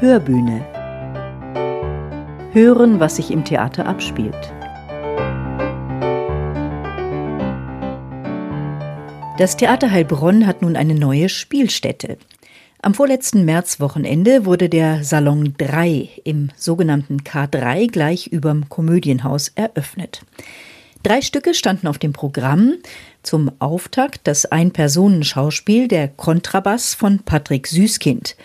Hörbühne. 0.00 0.60
Hören, 2.52 2.98
was 2.98 3.16
sich 3.16 3.30
im 3.30 3.44
Theater 3.44 3.86
abspielt. 3.86 4.34
Das 9.38 9.56
Theater 9.56 9.92
Heilbronn 9.92 10.48
hat 10.48 10.62
nun 10.62 10.74
eine 10.74 10.96
neue 10.96 11.28
Spielstätte. 11.28 12.18
Am 12.82 12.92
vorletzten 12.94 13.44
Märzwochenende 13.44 14.44
wurde 14.44 14.68
der 14.68 15.04
Salon 15.04 15.54
3 15.58 16.08
im 16.24 16.50
sogenannten 16.56 17.18
K3 17.18 17.90
gleich 17.90 18.26
überm 18.26 18.68
Komödienhaus 18.68 19.52
eröffnet. 19.54 20.22
Drei 21.04 21.20
Stücke 21.20 21.52
standen 21.52 21.86
auf 21.86 21.98
dem 21.98 22.14
Programm. 22.14 22.76
Zum 23.22 23.52
Auftakt 23.58 24.22
das 24.24 24.46
Ein-Personen-Schauspiel 24.46 25.86
Der 25.86 26.08
Kontrabass 26.08 26.94
von 26.94 27.18
Patrick 27.18 27.66
Süßkind. 27.66 28.36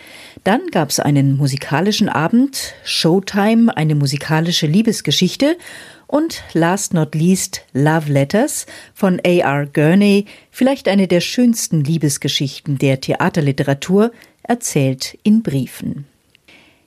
Dann 0.43 0.67
gab 0.69 0.89
es 0.89 0.99
einen 0.99 1.37
musikalischen 1.37 2.09
Abend, 2.09 2.73
Showtime, 2.83 3.77
eine 3.77 3.95
musikalische 3.95 4.67
Liebesgeschichte 4.67 5.57
und 6.05 6.43
last 6.51 6.93
not 6.93 7.15
least 7.15 7.61
Love 7.71 8.11
Letters 8.11 8.65
von 8.93 9.21
A.R. 9.25 9.65
Gurney, 9.65 10.25
vielleicht 10.51 10.89
eine 10.89 11.07
der 11.07 11.21
schönsten 11.21 11.81
Liebesgeschichten 11.81 12.77
der 12.77 12.99
Theaterliteratur, 12.99 14.11
erzählt 14.43 15.17
in 15.23 15.43
Briefen. 15.43 16.08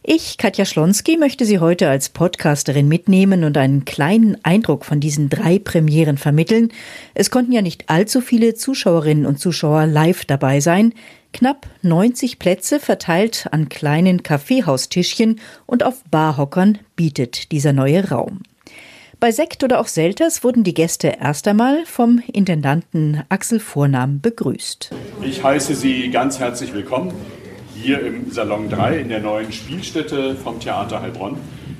Ich, 0.05 0.37
Katja 0.37 0.65
Schlonski, 0.65 1.17
möchte 1.17 1.45
Sie 1.45 1.61
heute 1.61 1.89
als 1.89 2.09
Podcasterin 2.09 2.89
mitnehmen 2.89 3.45
und 3.45 3.57
einen 3.57 3.85
kleinen 3.85 4.37
Eindruck 4.45 4.85
von 4.85 4.99
diesen 4.99 5.31
drei 5.31 5.61
Premieren 5.61 6.19
vermitteln. 6.19 6.73
Es 7.15 7.31
konnten 7.31 7.53
ja 7.53 7.63
nicht 7.63 7.89
allzu 7.89 8.21
viele 8.21 8.55
Zuschauerinnen 8.55 9.27
und 9.27 9.39
Zuschauer 9.39 9.87
live 9.87 10.25
dabei 10.25 10.59
sein. 10.59 10.93
Knapp 11.33 11.69
90 11.83 12.41
Plätze 12.41 12.81
verteilt 12.81 13.47
an 13.53 13.69
kleinen 13.69 14.25
Kaffeehaustischchen 14.25 15.39
und 15.67 15.85
auf 15.85 16.03
Barhockern 16.11 16.79
bietet 16.97 17.53
dieser 17.53 17.73
neue 17.73 18.09
Raum. 18.09 18.41
Bei 19.21 19.31
Sekt 19.31 19.63
oder 19.63 19.79
auch 19.79 19.87
Selters 19.87 20.43
wurden 20.43 20.65
die 20.65 20.75
Gäste 20.75 21.15
erst 21.21 21.47
einmal 21.47 21.87
vom 21.87 22.21
Intendanten 22.33 23.23
Axel 23.29 23.61
Vornahm 23.61 24.21
begrüßt. 24.21 24.91
Ich 25.23 25.45
heiße 25.45 25.77
Sie 25.77 26.11
ganz 26.11 26.41
herzlich 26.41 26.75
willkommen 26.75 27.15
hier 27.83 28.01
im 28.01 28.31
Salon 28.31 28.71
3 28.71 28.99
in 28.99 29.09
der 29.09 29.21
neuen 29.21 29.53
Spielstätte 29.53 30.37
vom 30.37 30.61
Theater 30.61 31.03
Heilbronn. 31.03 31.37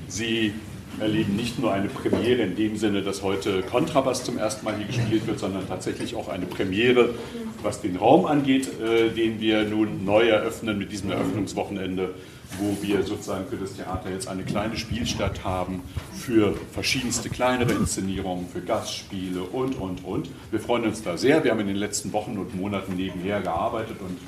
Sie 0.09 0.53
erleben 1.01 1.37
nicht 1.37 1.61
nur 1.61 1.73
eine 1.73 1.89
Premiere 1.89 2.43
in 2.43 2.57
dem 2.57 2.77
Sinne, 2.77 3.03
dass 3.03 3.23
heute 3.23 3.63
Kontrabass 3.63 4.25
zum 4.25 4.37
ersten 4.37 4.65
Mal 4.65 4.77
hier 4.77 4.87
gespielt 4.87 5.27
wird, 5.27 5.39
sondern 5.39 5.67
tatsächlich 5.69 6.17
auch 6.17 6.29
eine 6.29 6.47
Premiere, 6.47 7.15
was 7.63 7.81
den 7.81 7.97
Raum 7.97 8.27
angeht, 8.27 8.69
äh, 8.81 9.11
den 9.11 9.41
wir 9.41 9.65
nun 9.65 10.05
neu 10.05 10.29
eröffnen 10.29 10.77
mit 10.79 10.91
diesem 10.91 11.13
Eröffnungswochenende 11.13 12.15
wo 12.59 12.77
wir 12.83 13.03
sozusagen 13.03 13.47
für 13.47 13.57
das 13.57 13.75
Theater 13.75 14.11
jetzt 14.11 14.29
eine 14.29 14.43
kleine 14.43 14.77
Spielstadt 14.77 15.45
haben 15.45 15.83
für 16.13 16.55
verschiedenste 16.73 17.31
kleinere 17.31 17.73
Inszenierungen, 17.73 18.49
für 18.49 18.61
Gastspiele 18.61 19.43
und, 19.43 19.75
und, 19.79 20.05
und. 20.05 20.29
Wir 20.51 20.61
freuen 20.61 20.85
uns 20.85 21.03
da 21.03 21.17
sehr. 21.17 21.43
Wir 21.45 21.51
haben 21.51 21.61
in 21.61 21.69
den 21.69 21.77
letzten 21.77 22.13
Wochen 22.13 22.39
und 22.39 22.55
Monaten 22.55 22.95
nebenher 22.97 23.41
gearbeitet 23.41 23.97
und 24.01 24.19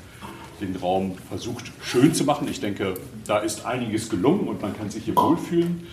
den 0.61 0.75
Raum 0.75 1.15
versucht 1.29 1.71
schön 1.81 2.13
zu 2.13 2.23
machen. 2.23 2.47
Ich 2.49 2.59
denke, 2.59 2.95
da 3.25 3.39
ist 3.39 3.65
einiges 3.65 4.09
gelungen 4.09 4.47
und 4.47 4.61
man 4.61 4.77
kann 4.77 4.89
sich 4.89 5.05
hier 5.05 5.15
wohlfühlen. 5.15 5.87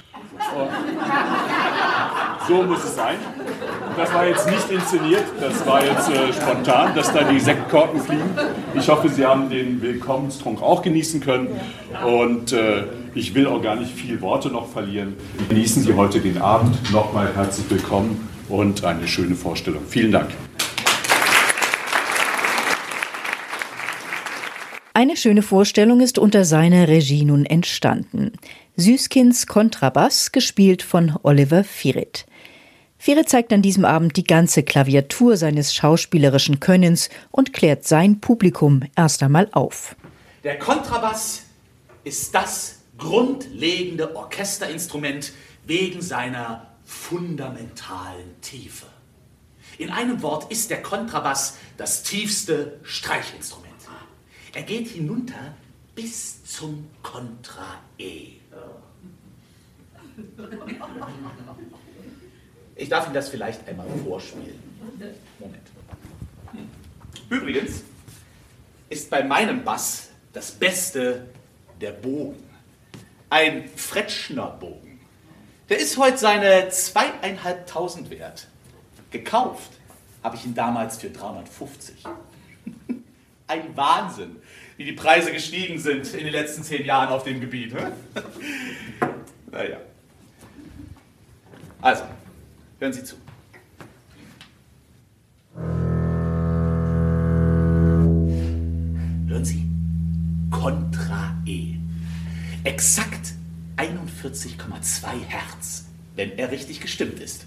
So 2.49 2.63
muss 2.63 2.83
es 2.85 2.97
sein. 2.97 3.17
Das 3.97 4.13
war 4.13 4.27
jetzt 4.27 4.49
nicht 4.49 4.71
inszeniert, 4.71 5.25
das 5.41 5.65
war 5.67 5.85
jetzt 5.85 6.09
äh, 6.09 6.33
spontan, 6.33 6.95
dass 6.95 7.13
da 7.13 7.23
die 7.25 7.39
Sektkorken 7.39 8.01
fliegen. 8.01 8.31
Ich 8.75 8.89
hoffe, 8.89 9.09
Sie 9.09 9.25
haben 9.25 9.51
den 9.51 9.81
Willkommenstrunk 9.83 10.63
auch 10.63 10.83
genießen 10.83 11.21
können. 11.21 11.49
Und 12.05 12.53
äh, 12.53 12.85
ich 13.15 13.35
will 13.35 13.47
auch 13.47 13.63
gar 13.63 13.77
nicht 13.77 13.93
viel 13.93 14.21
Worte 14.23 14.49
noch 14.49 14.69
verlieren. 14.69 15.15
Genießen 15.49 15.83
Sie 15.83 15.95
heute 15.95 16.21
den 16.21 16.39
Abend. 16.39 16.91
Nochmal 16.91 17.29
herzlich 17.35 17.71
willkommen 17.71 18.29
und 18.49 18.85
eine 18.85 19.07
schöne 19.07 19.35
Vorstellung. 19.35 19.83
Vielen 19.87 20.13
Dank. 20.13 20.31
Eine 25.03 25.17
schöne 25.17 25.43
Vorstellung 25.43 26.01
ist 26.01 26.17
unter 26.17 26.45
seiner 26.45 26.87
Regie 26.87 27.25
nun 27.25 27.45
entstanden. 27.45 28.31
Süßkinds 28.77 29.49
Kontrabass, 29.49 30.31
gespielt 30.31 30.85
von 30.85 31.19
Oliver 31.25 31.65
Firit. 31.65 32.25
Firit 32.99 33.29
zeigt 33.29 33.53
an 33.53 33.63
diesem 33.63 33.85
Abend 33.85 34.17
die 34.17 34.23
ganze 34.23 34.63
Klaviatur 34.63 35.37
seines 35.37 35.75
schauspielerischen 35.75 36.61
Könnens 36.61 37.11
und 37.33 37.53
klärt 37.53 37.85
sein 37.85 38.21
Publikum 38.21 38.85
erst 38.95 39.25
einmal 39.25 39.49
auf. 39.51 39.97
Der 40.45 40.57
Kontrabass 40.61 41.47
ist 42.05 42.33
das 42.33 42.83
grundlegende 42.97 44.15
Orchesterinstrument 44.15 45.33
wegen 45.67 46.01
seiner 46.01 46.69
fundamentalen 46.85 48.41
Tiefe. 48.41 48.87
In 49.79 49.91
einem 49.91 50.23
Wort 50.23 50.53
ist 50.53 50.71
der 50.71 50.81
Kontrabass 50.81 51.57
das 51.77 52.05
tiefste 52.05 52.79
Streichinstrument. 52.85 53.62
Er 54.55 54.63
geht 54.63 54.89
hinunter 54.89 55.55
bis 55.95 56.45
zum 56.45 56.89
Kontra 57.03 57.81
E. 57.99 58.33
Ich 62.77 62.89
darf 62.89 63.07
Ihnen 63.07 63.15
das 63.15 63.31
vielleicht 63.31 63.67
einmal 63.67 63.87
vorspielen. 64.05 64.59
Moment. 65.39 65.67
Übrigens 67.31 67.83
ist 68.91 69.09
bei 69.09 69.25
meinem 69.25 69.65
Bass 69.65 70.11
das 70.35 70.51
Beste 70.51 71.29
der 71.81 71.93
Bogen. 71.93 72.43
Ein 73.31 73.69
Fretschner-Bogen. 73.75 75.01
Der 75.71 75.79
ist 75.79 75.97
heute 75.97 76.19
seine 76.19 76.69
zweieinhalbtausend 76.69 78.11
wert. 78.11 78.49
Gekauft 79.11 79.71
habe 80.23 80.37
ich 80.37 80.45
ihn 80.45 80.55
damals 80.55 80.99
für 80.99 81.09
350. 81.09 82.05
Ein 83.53 83.77
Wahnsinn, 83.77 84.37
wie 84.79 84.85
die 84.87 84.93
Preise 84.93 85.31
gestiegen 85.31 85.79
sind 85.79 86.15
in 86.15 86.25
den 86.25 86.33
letzten 86.33 86.63
zehn 86.63 86.87
Jahren 86.87 87.11
auf 87.11 87.25
dem 87.25 87.39
Gebiet. 87.41 87.75
Naja. 89.51 89.77
Also, 91.83 92.05
hören 92.79 92.93
Sie 92.95 93.05
zu. 93.05 93.17
Hören 99.29 99.45
Sie, 99.45 99.67
Kontra 100.51 101.37
E. 101.45 101.75
Exakt 102.65 103.35
41,2 103.77 105.07
Hertz, 105.29 105.85
wenn 106.17 106.39
er 106.39 106.51
richtig 106.51 106.81
gestimmt 106.81 107.21
ist. 107.21 107.45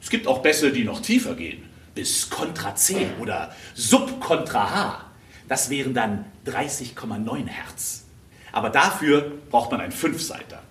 Es 0.00 0.08
gibt 0.08 0.28
auch 0.28 0.42
Bässe, 0.42 0.70
die 0.70 0.84
noch 0.84 1.02
tiefer 1.02 1.34
gehen, 1.34 1.64
bis 1.96 2.30
Kontra 2.30 2.76
C 2.76 3.08
oder 3.18 3.52
Subkontra 3.74 4.70
H. 4.70 5.11
Das 5.48 5.70
wären 5.70 5.94
dann 5.94 6.24
30,9 6.46 7.46
Hertz. 7.46 8.04
Aber 8.52 8.70
dafür 8.70 9.32
braucht 9.50 9.70
man 9.70 9.80
einen 9.80 9.92
Fünfseiter. 9.92 10.62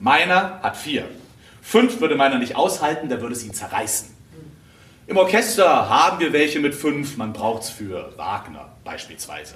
Meiner 0.00 0.60
hat 0.62 0.76
vier. 0.76 1.08
Fünf 1.62 2.00
würde 2.00 2.16
meiner 2.16 2.38
nicht 2.38 2.56
aushalten, 2.56 3.08
da 3.08 3.20
würde 3.20 3.34
es 3.34 3.44
ihn 3.44 3.52
zerreißen. 3.52 4.08
Im 5.06 5.16
Orchester 5.16 5.88
haben 5.88 6.20
wir 6.20 6.32
welche 6.32 6.60
mit 6.60 6.74
fünf, 6.74 7.16
man 7.16 7.32
braucht 7.32 7.62
es 7.62 7.70
für 7.70 8.12
Wagner 8.16 8.68
beispielsweise. 8.84 9.54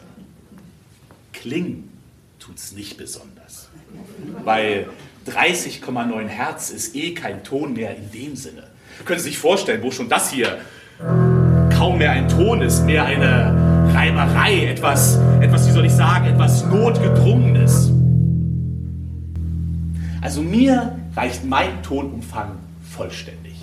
Klingen 1.32 1.92
tut 2.38 2.56
es 2.56 2.72
nicht 2.72 2.96
besonders. 2.96 3.68
Weil 4.44 4.88
30,9 5.26 6.26
Hertz 6.26 6.70
ist 6.70 6.96
eh 6.96 7.14
kein 7.14 7.44
Ton 7.44 7.74
mehr 7.74 7.96
in 7.96 8.10
dem 8.10 8.36
Sinne. 8.36 8.66
Können 9.04 9.20
Sie 9.20 9.30
sich 9.30 9.38
vorstellen, 9.38 9.82
wo 9.82 9.90
schon 9.90 10.08
das 10.08 10.30
hier 10.30 10.58
kaum 11.76 11.98
mehr 11.98 12.12
ein 12.12 12.28
Ton 12.28 12.62
ist, 12.62 12.84
mehr 12.84 13.04
eine 13.04 13.71
Reiberei, 14.02 14.66
etwas, 14.66 15.16
etwas, 15.40 15.68
wie 15.68 15.70
soll 15.70 15.84
ich 15.84 15.92
sagen, 15.92 16.26
etwas 16.26 16.66
Notgedrungenes. 16.66 17.92
Also 20.20 20.42
mir 20.42 20.98
reicht 21.14 21.44
mein 21.44 21.84
Tonumfang 21.84 22.58
vollständig. 22.82 23.54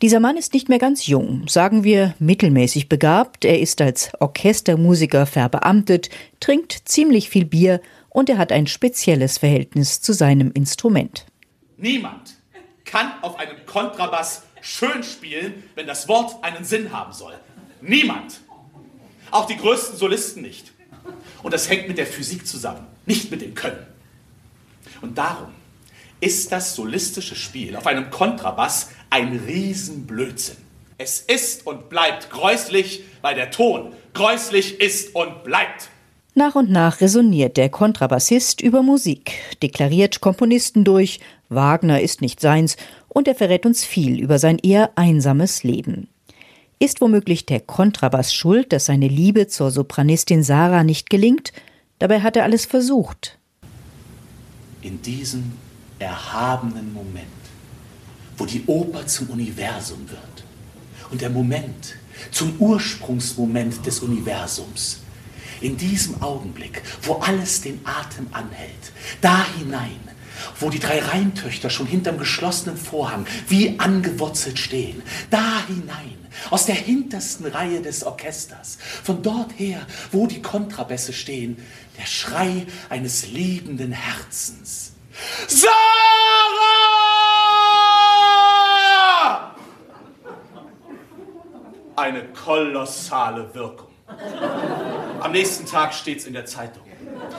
Dieser 0.00 0.18
Mann 0.18 0.38
ist 0.38 0.54
nicht 0.54 0.70
mehr 0.70 0.78
ganz 0.78 1.06
jung, 1.06 1.46
sagen 1.46 1.84
wir 1.84 2.14
mittelmäßig 2.20 2.88
begabt. 2.88 3.44
Er 3.44 3.60
ist 3.60 3.82
als 3.82 4.12
Orchestermusiker 4.18 5.26
verbeamtet, 5.26 6.08
trinkt 6.40 6.72
ziemlich 6.86 7.28
viel 7.28 7.44
Bier 7.44 7.82
und 8.08 8.30
er 8.30 8.38
hat 8.38 8.50
ein 8.50 8.66
spezielles 8.66 9.36
Verhältnis 9.36 10.00
zu 10.00 10.14
seinem 10.14 10.52
Instrument. 10.52 11.26
Niemand 11.76 12.36
kann 12.86 13.12
auf 13.20 13.38
einem 13.38 13.66
Kontrabass 13.66 14.44
schön 14.62 15.02
spielen, 15.02 15.52
wenn 15.74 15.86
das 15.86 16.08
Wort 16.08 16.42
einen 16.42 16.64
Sinn 16.64 16.94
haben 16.94 17.12
soll. 17.12 17.34
Niemand. 17.82 18.40
Auch 19.32 19.46
die 19.46 19.56
größten 19.56 19.96
Solisten 19.96 20.42
nicht. 20.42 20.72
Und 21.42 21.52
das 21.52 21.68
hängt 21.68 21.88
mit 21.88 21.98
der 21.98 22.06
Physik 22.06 22.46
zusammen, 22.46 22.86
nicht 23.06 23.30
mit 23.30 23.40
dem 23.40 23.54
Können. 23.54 23.84
Und 25.00 25.18
darum 25.18 25.48
ist 26.20 26.52
das 26.52 26.76
solistische 26.76 27.34
Spiel 27.34 27.74
auf 27.74 27.86
einem 27.86 28.10
Kontrabass 28.10 28.90
ein 29.10 29.40
Riesenblödsinn. 29.46 30.58
Es 30.98 31.20
ist 31.20 31.66
und 31.66 31.88
bleibt 31.88 32.30
gräuslich, 32.30 33.02
weil 33.22 33.34
der 33.34 33.50
Ton 33.50 33.92
gräuslich 34.12 34.80
ist 34.80 35.14
und 35.14 35.42
bleibt. 35.42 35.88
Nach 36.34 36.54
und 36.54 36.70
nach 36.70 37.00
resoniert 37.00 37.56
der 37.56 37.70
Kontrabassist 37.70 38.60
über 38.60 38.82
Musik, 38.82 39.32
deklariert 39.62 40.20
Komponisten 40.20 40.84
durch, 40.84 41.20
Wagner 41.48 42.00
ist 42.00 42.20
nicht 42.20 42.40
seins 42.40 42.76
und 43.08 43.28
er 43.28 43.34
verrät 43.34 43.66
uns 43.66 43.84
viel 43.84 44.20
über 44.20 44.38
sein 44.38 44.58
eher 44.58 44.90
einsames 44.94 45.64
Leben. 45.64 46.11
Ist 46.82 47.00
womöglich 47.00 47.46
der 47.46 47.60
Kontrabass 47.60 48.34
schuld, 48.34 48.72
dass 48.72 48.86
seine 48.86 49.06
Liebe 49.06 49.46
zur 49.46 49.70
Sopranistin 49.70 50.42
Sarah 50.42 50.82
nicht 50.82 51.10
gelingt? 51.10 51.52
Dabei 52.00 52.22
hat 52.22 52.36
er 52.36 52.42
alles 52.42 52.66
versucht. 52.66 53.38
In 54.80 55.00
diesem 55.00 55.52
erhabenen 56.00 56.92
Moment, 56.92 57.28
wo 58.36 58.46
die 58.46 58.64
Oper 58.66 59.06
zum 59.06 59.30
Universum 59.30 60.10
wird 60.10 60.44
und 61.12 61.20
der 61.20 61.30
Moment 61.30 61.94
zum 62.32 62.56
Ursprungsmoment 62.58 63.86
des 63.86 64.00
Universums, 64.00 65.02
in 65.60 65.76
diesem 65.76 66.20
Augenblick, 66.20 66.82
wo 67.02 67.12
alles 67.14 67.60
den 67.60 67.78
Atem 67.84 68.26
anhält, 68.32 68.90
da 69.20 69.46
hinein, 69.56 70.00
wo 70.58 70.70
die 70.70 70.78
drei 70.78 71.00
Rheintöchter 71.00 71.70
schon 71.70 71.86
hinterm 71.86 72.18
geschlossenen 72.18 72.76
Vorhang 72.76 73.26
wie 73.48 73.78
angewurzelt 73.78 74.58
stehen, 74.58 75.02
da 75.30 75.66
hinein, 75.66 76.18
aus 76.50 76.66
der 76.66 76.74
hintersten 76.74 77.46
Reihe 77.46 77.80
des 77.80 78.04
Orchesters, 78.04 78.78
von 79.02 79.22
dort 79.22 79.58
her, 79.58 79.86
wo 80.10 80.26
die 80.26 80.42
Kontrabässe 80.42 81.12
stehen, 81.12 81.56
der 81.98 82.06
Schrei 82.06 82.66
eines 82.88 83.28
liebenden 83.28 83.92
Herzens. 83.92 84.92
Sarah! 85.46 85.72
Eine 91.94 92.24
kolossale 92.28 93.54
Wirkung. 93.54 93.88
Am 95.20 95.32
nächsten 95.32 95.66
Tag 95.66 95.94
steht's 95.94 96.24
in 96.24 96.32
der 96.32 96.46
Zeitung. 96.46 96.82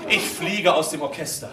Ich 0.09 0.21
fliege 0.21 0.73
aus 0.73 0.89
dem 0.89 1.01
Orchester. 1.01 1.51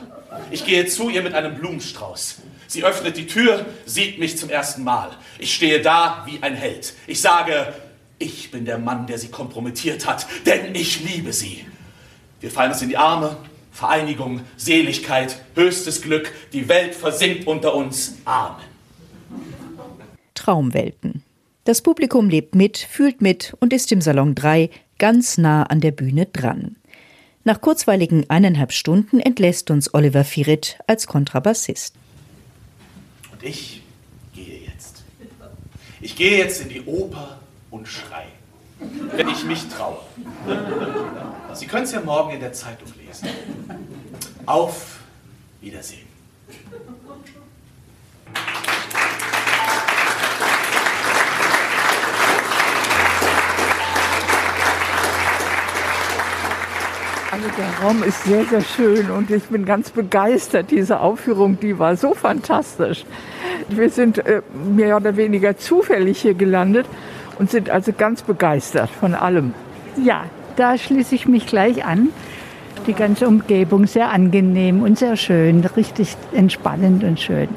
Ich 0.51 0.65
gehe 0.65 0.87
zu 0.87 1.11
ihr 1.11 1.23
mit 1.23 1.35
einem 1.35 1.57
Blumenstrauß. 1.57 2.37
Sie 2.67 2.85
öffnet 2.85 3.17
die 3.17 3.27
Tür, 3.27 3.67
sieht 3.85 4.19
mich 4.19 4.39
zum 4.39 4.51
ersten 4.51 4.85
Mal. 4.85 5.11
Ich 5.39 5.55
stehe 5.55 5.81
da 5.83 6.25
wie 6.27 6.43
ein 6.43 6.55
Held. 6.55 6.95
Ich 7.07 7.21
sage, 7.21 7.75
ich 8.19 8.51
bin 8.51 8.65
der 8.65 8.79
Mann, 8.79 9.07
der 9.07 9.19
sie 9.19 9.29
kompromittiert 9.29 10.07
hat, 10.07 10.27
denn 10.47 10.75
ich 10.75 11.01
liebe 11.03 11.33
sie. 11.33 11.67
Wir 12.41 12.51
fallen 12.51 12.73
uns 12.73 12.83
in 12.83 12.91
die 12.91 12.97
Arme, 12.97 13.37
Vereinigung, 13.73 14.43
Seligkeit, 14.57 15.41
höchstes 15.55 16.03
Glück, 16.03 16.33
die 16.53 16.69
Welt 16.69 16.95
versinkt 16.95 17.47
unter 17.47 17.75
uns. 17.75 18.19
Amen. 18.25 18.65
Traumwelten. 20.35 21.23
Das 21.65 21.83
Publikum 21.83 22.31
lebt 22.31 22.55
mit, 22.55 22.79
fühlt 22.79 23.21
mit 23.21 23.55
und 23.61 23.73
ist 23.73 23.93
im 23.93 24.01
Salon 24.01 24.35
3 24.35 24.71
ganz 24.99 25.39
nah 25.39 25.65
an 25.65 25.81
der 25.81 25.93
Bühne 25.93 26.27
dran. 26.27 26.77
Nach 27.43 27.61
kurzweiligen 27.61 28.29
eineinhalb 28.29 28.73
Stunden 28.73 29.19
entlässt 29.19 29.71
uns 29.71 29.95
Oliver 29.95 30.25
Firit 30.25 30.79
als 30.87 31.07
Kontrabassist. 31.07 31.95
Und 33.33 33.43
ich 33.43 33.83
gehe 34.35 34.61
jetzt. 34.67 35.05
Ich 36.03 36.17
gehe 36.17 36.37
jetzt 36.37 36.61
in 36.61 36.69
die 36.69 36.83
Oper 36.83 37.41
und 37.71 37.89
schrei, 37.89 38.27
wenn 39.17 39.29
ich 39.29 39.45
mich 39.45 39.67
traue. 39.69 40.01
Sie 41.55 41.67
können 41.67 41.85
es 41.85 41.93
ja 41.93 42.01
morgen 42.03 42.35
in 42.35 42.41
der 42.41 42.53
Zeitung 42.53 42.89
lesen. 43.07 43.29
Auf 44.45 45.01
Wiedersehen. 45.63 46.09
Also 57.43 57.53
der 57.57 57.87
Raum 57.87 58.03
ist 58.03 58.25
sehr, 58.25 58.45
sehr 58.45 58.61
schön 58.61 59.11
und 59.11 59.31
ich 59.31 59.45
bin 59.45 59.65
ganz 59.65 59.91
begeistert. 59.91 60.71
Diese 60.71 61.01
Aufführung, 61.01 61.59
die 61.59 61.79
war 61.79 61.97
so 61.97 62.13
fantastisch. 62.13 63.07
Wir 63.71 63.89
sind 63.89 64.19
äh, 64.19 64.43
mehr 64.71 64.97
oder 64.97 65.17
weniger 65.17 65.57
zufällig 65.57 66.21
hier 66.21 66.35
gelandet 66.35 66.85
und 67.39 67.51
sind 67.51 67.71
also 67.71 67.93
ganz 67.97 68.21
begeistert 68.21 68.91
von 68.91 69.15
allem. 69.15 69.55
Ja, 69.97 70.25
da 70.57 70.77
schließe 70.77 71.15
ich 71.15 71.27
mich 71.27 71.47
gleich 71.47 71.83
an. 71.83 72.11
Die 72.87 72.93
ganze 72.93 73.27
Umgebung 73.27 73.87
sehr 73.87 74.11
angenehm 74.11 74.83
und 74.83 74.99
sehr 74.99 75.17
schön, 75.17 75.65
richtig 75.65 76.17
entspannend 76.33 77.05
und 77.05 77.21
schön. 77.21 77.49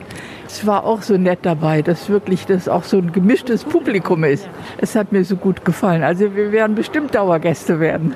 Es 0.54 0.68
war 0.68 0.86
auch 0.86 1.02
so 1.02 1.18
nett 1.18 1.40
dabei, 1.42 1.82
dass 1.82 2.10
wirklich 2.10 2.46
das 2.46 2.70
auch 2.70 2.84
so 2.84 2.98
ein 2.98 3.12
gemischtes 3.12 3.64
Publikum 3.64 4.24
ist. 4.24 4.48
Es 4.78 4.96
hat 4.96 5.12
mir 5.12 5.26
so 5.26 5.36
gut 5.36 5.66
gefallen. 5.66 6.04
Also 6.04 6.36
wir 6.36 6.52
werden 6.52 6.76
bestimmt 6.76 7.16
Dauergäste 7.16 7.80
werden. 7.80 8.16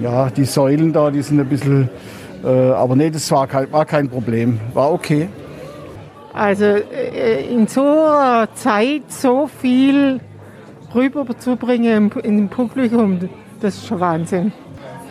Ja, 0.00 0.30
die 0.30 0.44
Säulen 0.44 0.92
da, 0.92 1.10
die 1.10 1.20
sind 1.20 1.40
ein 1.40 1.48
bisschen, 1.48 1.90
äh, 2.44 2.48
aber 2.48 2.94
nee, 2.94 3.10
das 3.10 3.28
war 3.32 3.48
kein, 3.48 3.72
war 3.72 3.84
kein 3.86 4.08
Problem. 4.08 4.60
War 4.72 4.92
okay. 4.92 5.28
Also 6.32 6.64
äh, 6.64 7.44
in 7.52 7.66
so 7.66 7.82
einer 7.82 8.48
Zeit 8.54 9.10
so 9.10 9.48
viel 9.48 10.20
rüberzubringen 10.94 12.12
im 12.22 12.48
Publikum, 12.48 13.18
das 13.60 13.74
ist 13.74 13.88
schon 13.88 13.98
Wahnsinn. 13.98 14.52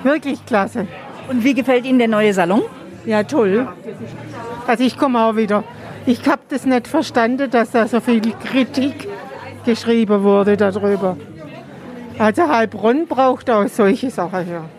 Wirklich 0.03 0.45
klasse. 0.45 0.87
Und 1.29 1.43
wie 1.43 1.55
gefällt 1.55 1.85
Ihnen 1.85 1.99
der 1.99 2.07
neue 2.07 2.33
Salon? 2.33 2.61
Ja, 3.05 3.23
toll. 3.23 3.67
Also 4.65 4.85
ich 4.85 4.97
komme 4.97 5.19
auch 5.25 5.35
wieder. 5.35 5.65
Ich 6.05 6.27
habe 6.27 6.41
das 6.49 6.65
nicht 6.65 6.87
verstanden, 6.87 7.49
dass 7.49 7.71
da 7.71 7.87
so 7.87 7.99
viel 8.01 8.21
Kritik 8.21 9.07
geschrieben 9.65 10.23
wurde 10.23 10.57
darüber. 10.57 11.17
Also 12.17 12.47
Heilbronn 12.47 13.07
braucht 13.07 13.49
auch 13.49 13.67
solche 13.67 14.09
Sachen 14.09 14.45
hier. 14.45 14.69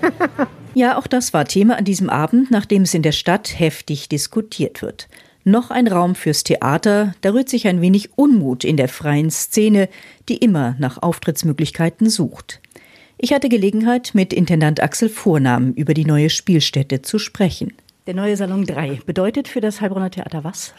ja, 0.74 0.98
auch 0.98 1.06
das 1.06 1.32
war 1.32 1.46
Thema 1.46 1.76
an 1.76 1.84
diesem 1.84 2.10
Abend, 2.10 2.50
nachdem 2.50 2.82
es 2.82 2.94
in 2.94 3.02
der 3.02 3.12
Stadt 3.12 3.58
heftig 3.58 4.08
diskutiert 4.08 4.82
wird. 4.82 5.08
Noch 5.44 5.70
ein 5.70 5.88
Raum 5.88 6.14
fürs 6.14 6.44
Theater, 6.44 7.14
da 7.22 7.30
rührt 7.30 7.48
sich 7.48 7.66
ein 7.66 7.80
wenig 7.80 8.16
Unmut 8.16 8.62
in 8.64 8.76
der 8.76 8.88
freien 8.88 9.30
Szene, 9.30 9.88
die 10.28 10.36
immer 10.36 10.76
nach 10.78 11.02
Auftrittsmöglichkeiten 11.02 12.08
sucht. 12.08 12.60
Ich 13.18 13.32
hatte 13.32 13.48
Gelegenheit, 13.48 14.10
mit 14.14 14.32
Intendant 14.32 14.82
Axel 14.82 15.08
Vornamen 15.08 15.74
über 15.74 15.94
die 15.94 16.04
neue 16.04 16.30
Spielstätte 16.30 17.02
zu 17.02 17.18
sprechen. 17.18 17.72
Der 18.08 18.14
neue 18.14 18.36
Salon 18.36 18.66
3 18.66 19.02
bedeutet 19.06 19.46
für 19.46 19.60
das 19.60 19.80
Heilbronner 19.80 20.10
Theater 20.10 20.42
was? 20.42 20.74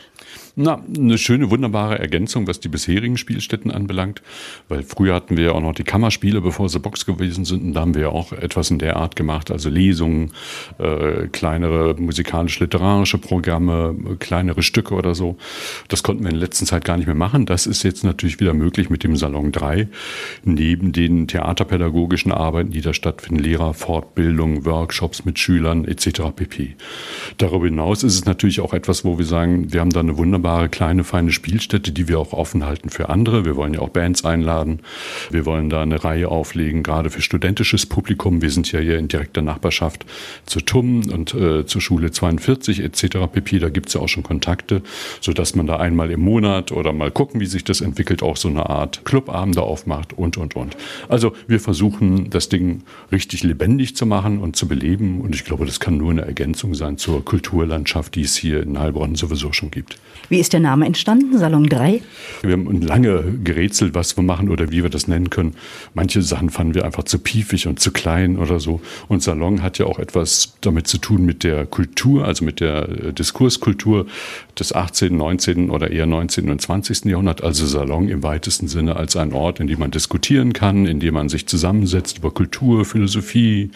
Na, 0.58 0.84
eine 0.94 1.18
schöne, 1.18 1.50
wunderbare 1.50 1.98
Ergänzung, 1.98 2.48
was 2.48 2.60
die 2.60 2.68
bisherigen 2.68 3.16
Spielstätten 3.16 3.72
anbelangt. 3.72 4.22
Weil 4.68 4.84
früher 4.84 5.16
hatten 5.16 5.38
wir 5.38 5.46
ja 5.46 5.52
auch 5.54 5.62
noch 5.62 5.74
die 5.74 5.86
Kammerspiele, 5.86 6.42
bevor 6.42 6.68
sie 6.68 6.82
Box 6.82 7.06
gewesen 7.06 7.46
sind. 7.46 7.64
Und 7.64 7.74
da 7.76 7.80
haben 7.80 7.96
wir 7.96 8.02
ja 8.02 8.10
auch 8.10 8.34
etwas 8.34 8.72
in 8.72 8.78
der 8.78 8.98
Art 8.98 9.16
gemacht. 9.16 9.52
Also 9.52 9.70
Lesungen, 9.70 10.34
äh, 10.80 11.28
kleinere 11.28 11.96
musikalisch-literarische 11.98 13.20
Programme, 13.20 13.96
kleinere 14.20 14.62
Stücke 14.62 14.94
oder 14.94 15.16
so. 15.16 15.38
Das 15.88 16.04
konnten 16.04 16.24
wir 16.24 16.30
in 16.30 16.36
der 16.36 16.46
letzten 16.46 16.66
Zeit 16.66 16.84
gar 16.84 16.98
nicht 16.98 17.08
mehr 17.08 17.16
machen. 17.16 17.46
Das 17.46 17.68
ist 17.68 17.84
jetzt 17.84 18.04
natürlich 18.04 18.42
wieder 18.42 18.54
möglich 18.54 18.90
mit 18.90 19.06
dem 19.06 19.16
Salon 19.16 19.54
3. 19.54 19.88
Neben 20.44 20.92
den 20.92 21.30
theaterpädagogischen 21.30 22.34
Arbeiten, 22.34 22.72
die 22.72 22.82
da 22.82 22.94
stattfinden, 22.94 23.42
Lehrerfortbildung, 23.42 24.66
Workshops 24.66 25.24
mit 25.24 25.40
Schülern 25.40 25.86
etc. 25.86 26.24
pp. 26.36 26.76
Darüber 27.38 27.66
hinaus 27.66 28.04
ist 28.04 28.16
es 28.16 28.26
natürlich 28.26 28.62
auch 28.62 28.74
etwas, 28.74 29.06
wo 29.06 29.18
wir 29.18 29.26
sagen, 29.26 29.74
wir 29.74 29.82
haben 29.82 29.92
da 29.92 30.00
eine 30.00 30.18
wunderbare 30.18 30.70
kleine, 30.70 31.04
feine 31.04 31.32
Spielstätte, 31.32 31.92
die 31.92 32.08
wir 32.08 32.20
auch 32.20 32.34
offen 32.34 32.66
halten 32.66 32.90
für 32.90 33.10
andere. 33.10 33.46
Wir 33.46 33.56
wollen 33.56 33.74
ja 33.74 33.82
auch 33.82 33.90
Bands 33.90 34.26
einladen. 34.26 34.80
Wir 35.30 35.46
wollen 35.46 35.70
da 35.70 35.82
eine 35.82 36.04
Reihe 36.04 36.30
auflegen, 36.30 36.84
gerade 36.84 37.10
für 37.10 37.22
studentisches 37.22 37.86
Publikum. 37.86 38.42
Wir 38.42 38.50
sind 38.50 38.72
ja 38.72 38.80
hier 38.80 38.98
in 38.98 39.08
direkter 39.08 39.42
Nachbarschaft 39.42 40.06
zu 40.46 40.62
TUM 40.62 41.10
und 41.12 41.34
äh, 41.34 41.66
zur 41.66 41.82
Schule 41.82 42.12
42 42.12 42.82
etc. 42.82 43.18
pp. 43.32 43.60
Da 43.60 43.70
gibt 43.70 43.88
es 43.88 43.94
ja 43.94 44.02
auch 44.02 44.10
schon 44.10 44.24
Kontakte, 44.24 44.82
sodass 45.22 45.56
man 45.56 45.68
da 45.68 45.78
einmal 45.78 46.12
im 46.12 46.22
Monat 46.22 46.72
oder 46.72 46.94
mal 46.94 47.12
gucken, 47.12 47.40
wie 47.40 47.46
sich 47.46 47.64
das 47.64 47.82
entwickelt, 47.82 48.24
auch 48.24 48.38
so 48.38 48.48
eine 48.48 48.70
Art 48.70 49.06
Clubabende 49.06 49.62
aufmacht 49.62 50.14
und, 50.14 50.38
und, 50.38 50.56
und. 50.56 50.78
Also 51.10 51.34
wir 51.48 51.60
versuchen, 51.60 52.30
das 52.30 52.50
Ding 52.50 52.84
richtig 53.12 53.44
lebendig 53.44 53.96
zu 53.96 54.06
machen 54.06 54.40
und 54.40 54.56
zu 54.56 54.68
beleben. 54.68 55.22
Und 55.22 55.36
ich 55.36 55.46
glaube, 55.46 55.66
das 55.66 55.80
kann 55.80 55.98
nur 55.98 56.12
eine 56.12 56.22
Ergänzung 56.22 56.76
sein 56.76 56.98
zur 57.04 57.26
Kulturlandschaft, 57.26 58.16
die 58.16 58.22
es 58.22 58.38
hier 58.38 58.64
in 58.64 58.80
Heilbronn 58.80 59.16
sowieso 59.16 59.52
schon 59.52 59.72
gibt. 59.72 59.98
Wie 60.30 60.40
ist 60.40 60.54
der 60.54 60.62
Name 60.62 60.86
entstanden, 60.86 61.38
Salon 61.38 61.68
3? 61.68 62.02
Wir 62.44 62.54
haben 62.54 62.82
lange 62.82 63.24
gerätselt, 63.44 63.94
was 63.94 64.16
wir 64.16 64.24
machen 64.24 64.50
oder 64.50 64.72
wie 64.72 64.84
wir 64.84 64.90
das 64.90 65.10
nennen 65.10 65.30
können. 65.30 65.56
Manche 65.94 66.22
Sachen 66.22 66.50
fanden 66.50 66.76
wir 66.76 66.86
einfach 66.86 67.04
zu 67.04 67.20
piefig 67.20 67.68
und 67.68 67.82
zu 67.82 67.92
klein 67.92 68.38
oder 68.38 68.62
so. 68.62 68.80
Und 69.10 69.22
Salon 69.22 69.62
hat 69.62 69.80
ja 69.80 69.86
auch 69.86 70.00
etwas 70.00 70.56
damit 70.62 70.88
zu 70.88 70.98
tun 70.98 71.26
mit 71.26 71.44
der 71.44 71.66
Kultur, 71.66 72.24
also 72.24 72.46
mit 72.46 72.62
der 72.62 72.88
äh, 72.88 73.14
Diskurskultur 73.14 74.06
des 74.58 74.74
18., 74.74 75.16
19. 75.16 75.70
oder 75.70 75.92
eher 75.92 76.06
19. 76.06 76.50
und 76.50 76.62
20. 76.62 77.06
Jahrhundert. 77.06 77.44
Also 77.44 77.66
Salon 77.66 78.08
im 78.08 78.24
weitesten 78.24 78.70
Sinne 78.70 78.96
als 78.96 79.18
ein 79.18 79.34
Ort, 79.34 79.60
in 79.60 79.68
dem 79.68 79.80
man 79.80 79.92
diskutieren 79.92 80.54
kann, 80.54 80.86
in 80.86 81.02
dem 81.02 81.16
man 81.16 81.28
sich 81.28 81.48
zusammensetzt 81.48 82.20
über 82.20 82.32
Kultur, 82.32 82.86
Philosophie, 82.86 83.72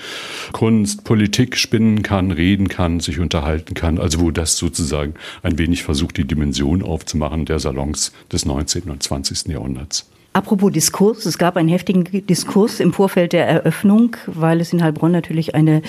Kunst, 0.54 1.04
Politik 1.04 1.58
spinnen 1.58 2.04
kann, 2.04 2.32
reden 2.32 2.70
kann, 2.70 3.02
sich 3.02 3.17
unterhalten 3.20 3.74
kann. 3.74 3.98
Also 4.00 4.22
wo 4.22 4.32
das 4.32 4.58
sozusagen 4.58 5.14
ein 5.44 5.58
wenig 5.58 5.84
versucht, 5.84 6.18
die 6.18 6.26
Dimension 6.26 6.84
aufzumachen 6.84 7.46
der 7.46 7.60
Salons 7.60 8.12
des 8.32 8.46
19. 8.46 8.84
und 8.84 9.04
20. 9.04 9.48
Jahrhunderts. 9.48 10.10
Apropos 10.38 10.72
Diskurs, 10.72 11.26
es 11.26 11.40
gab 11.40 11.58
einen 11.58 11.68
heftigen 11.68 12.04
Diskurs 12.28 12.80
im 12.80 12.94
Vorfeld 12.94 13.34
der 13.34 13.48
Eröffnung, 13.48 14.18
weil 14.28 14.62
es 14.62 14.72
in 14.72 14.84
Heilbronn 14.84 15.12
natürlich 15.12 15.56
eine 15.56 15.82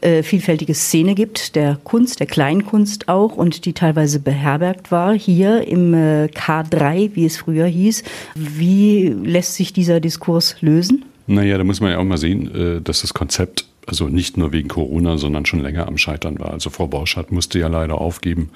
äh, 0.00 0.22
vielfältige 0.22 0.72
Szene 0.72 1.14
gibt, 1.14 1.54
der 1.54 1.78
Kunst, 1.84 2.18
der 2.18 2.26
Kleinkunst 2.26 3.08
auch 3.08 3.36
und 3.36 3.66
die 3.66 3.74
teilweise 3.74 4.18
beherbergt 4.18 4.90
war, 4.90 5.12
hier 5.12 5.68
im 5.68 5.92
äh, 5.92 6.30
K3, 6.34 7.10
wie 7.14 7.26
es 7.26 7.36
früher 7.36 7.66
hieß. 7.66 8.02
Wie 8.34 9.08
lässt 9.08 9.56
sich 9.56 9.74
dieser 9.74 10.00
Diskurs 10.00 10.56
lösen? 10.62 11.04
Naja, 11.26 11.58
da 11.58 11.64
muss 11.64 11.82
man 11.82 11.90
ja 11.90 11.98
auch 11.98 12.04
mal 12.04 12.16
sehen, 12.16 12.54
äh, 12.54 12.80
dass 12.80 13.02
das 13.02 13.12
Konzept 13.12 13.66
also 13.86 14.08
nicht 14.08 14.36
nur 14.36 14.52
wegen 14.52 14.68
Corona, 14.68 15.18
sondern 15.18 15.46
schon 15.46 15.60
länger 15.60 15.88
am 15.88 15.98
Scheitern 15.98 16.38
war. 16.38 16.52
Also 16.52 16.70
Frau 16.70 16.86
Borschardt 16.86 17.32
musste 17.32 17.58
ja 17.58 17.68
leider 17.68 18.00
aufgeben, 18.00 18.50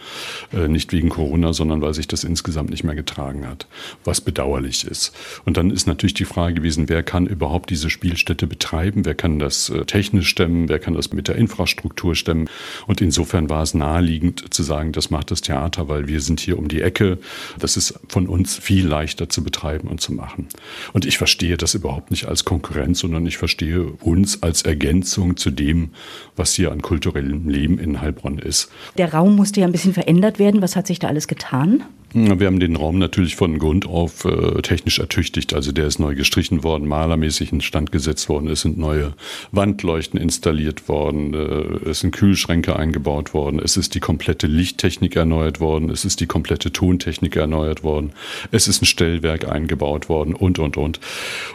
äh, 0.52 0.68
nicht 0.68 0.92
wegen 0.92 1.08
Corona, 1.08 1.52
sondern 1.52 1.80
weil 1.80 1.94
sich 1.94 2.06
das 2.06 2.24
insgesamt 2.24 2.70
nicht 2.70 2.84
mehr 2.84 2.94
getragen 2.94 3.46
hat, 3.46 3.66
was 4.04 4.20
bedauerlich 4.20 4.86
ist. 4.86 5.12
Und 5.44 5.56
dann 5.56 5.70
ist 5.70 5.86
natürlich 5.86 6.14
die 6.14 6.24
Frage 6.24 6.54
gewesen, 6.54 6.88
wer 6.88 7.02
kann 7.02 7.26
überhaupt 7.26 7.70
diese 7.70 7.90
Spielstätte 7.90 8.46
betreiben, 8.46 9.04
wer 9.04 9.14
kann 9.14 9.38
das 9.38 9.70
äh, 9.70 9.84
technisch 9.84 10.28
stemmen, 10.28 10.68
wer 10.68 10.78
kann 10.78 10.94
das 10.94 11.12
mit 11.12 11.28
der 11.28 11.36
Infrastruktur 11.36 12.14
stemmen. 12.14 12.48
Und 12.86 13.00
insofern 13.00 13.48
war 13.48 13.62
es 13.62 13.74
naheliegend 13.74 14.52
zu 14.52 14.62
sagen, 14.62 14.92
das 14.92 15.10
macht 15.10 15.30
das 15.30 15.40
Theater, 15.40 15.88
weil 15.88 16.06
wir 16.06 16.20
sind 16.20 16.40
hier 16.40 16.58
um 16.58 16.68
die 16.68 16.82
Ecke. 16.82 17.18
Das 17.58 17.76
ist 17.76 17.98
von 18.08 18.28
uns 18.28 18.56
viel 18.56 18.86
leichter 18.86 19.28
zu 19.28 19.42
betreiben 19.42 19.88
und 19.88 20.00
zu 20.00 20.12
machen. 20.12 20.48
Und 20.92 21.06
ich 21.06 21.18
verstehe 21.18 21.56
das 21.56 21.74
überhaupt 21.74 22.10
nicht 22.10 22.26
als 22.26 22.44
Konkurrenz, 22.44 23.00
sondern 23.00 23.26
ich 23.26 23.38
verstehe 23.38 23.84
uns 24.00 24.42
als 24.42 24.62
Ergänzung 24.62 25.13
Ergänzung 25.14 25.36
zu 25.36 25.50
dem, 25.50 25.90
was 26.36 26.54
hier 26.54 26.72
an 26.72 26.82
kulturellem 26.82 27.48
Leben 27.48 27.78
in 27.78 28.00
Heilbronn 28.00 28.38
ist. 28.38 28.70
Der 28.98 29.12
Raum 29.12 29.36
musste 29.36 29.60
ja 29.60 29.66
ein 29.66 29.72
bisschen 29.72 29.94
verändert 29.94 30.38
werden. 30.38 30.62
Was 30.62 30.76
hat 30.76 30.86
sich 30.86 30.98
da 30.98 31.08
alles 31.08 31.28
getan? 31.28 31.84
Wir 32.16 32.46
haben 32.46 32.60
den 32.60 32.76
Raum 32.76 33.00
natürlich 33.00 33.34
von 33.34 33.58
Grund 33.58 33.88
auf 33.88 34.24
äh, 34.24 34.62
technisch 34.62 35.00
ertüchtigt. 35.00 35.52
Also 35.52 35.72
der 35.72 35.88
ist 35.88 35.98
neu 35.98 36.14
gestrichen 36.14 36.62
worden, 36.62 36.86
malermäßig 36.86 37.50
instand 37.50 37.90
gesetzt 37.90 38.28
worden. 38.28 38.46
Es 38.46 38.60
sind 38.60 38.78
neue 38.78 39.14
Wandleuchten 39.50 40.20
installiert 40.20 40.88
worden. 40.88 41.34
Äh, 41.34 41.90
es 41.90 42.00
sind 42.00 42.12
Kühlschränke 42.12 42.76
eingebaut 42.76 43.34
worden. 43.34 43.58
Es 43.58 43.76
ist 43.76 43.96
die 43.96 44.00
komplette 44.00 44.46
Lichttechnik 44.46 45.16
erneuert 45.16 45.58
worden. 45.58 45.90
Es 45.90 46.04
ist 46.04 46.20
die 46.20 46.26
komplette 46.26 46.70
Tontechnik 46.70 47.34
erneuert 47.34 47.82
worden. 47.82 48.12
Es 48.52 48.68
ist 48.68 48.80
ein 48.80 48.86
Stellwerk 48.86 49.48
eingebaut 49.48 50.08
worden 50.08 50.34
und, 50.34 50.60
und, 50.60 50.76
und. 50.76 51.00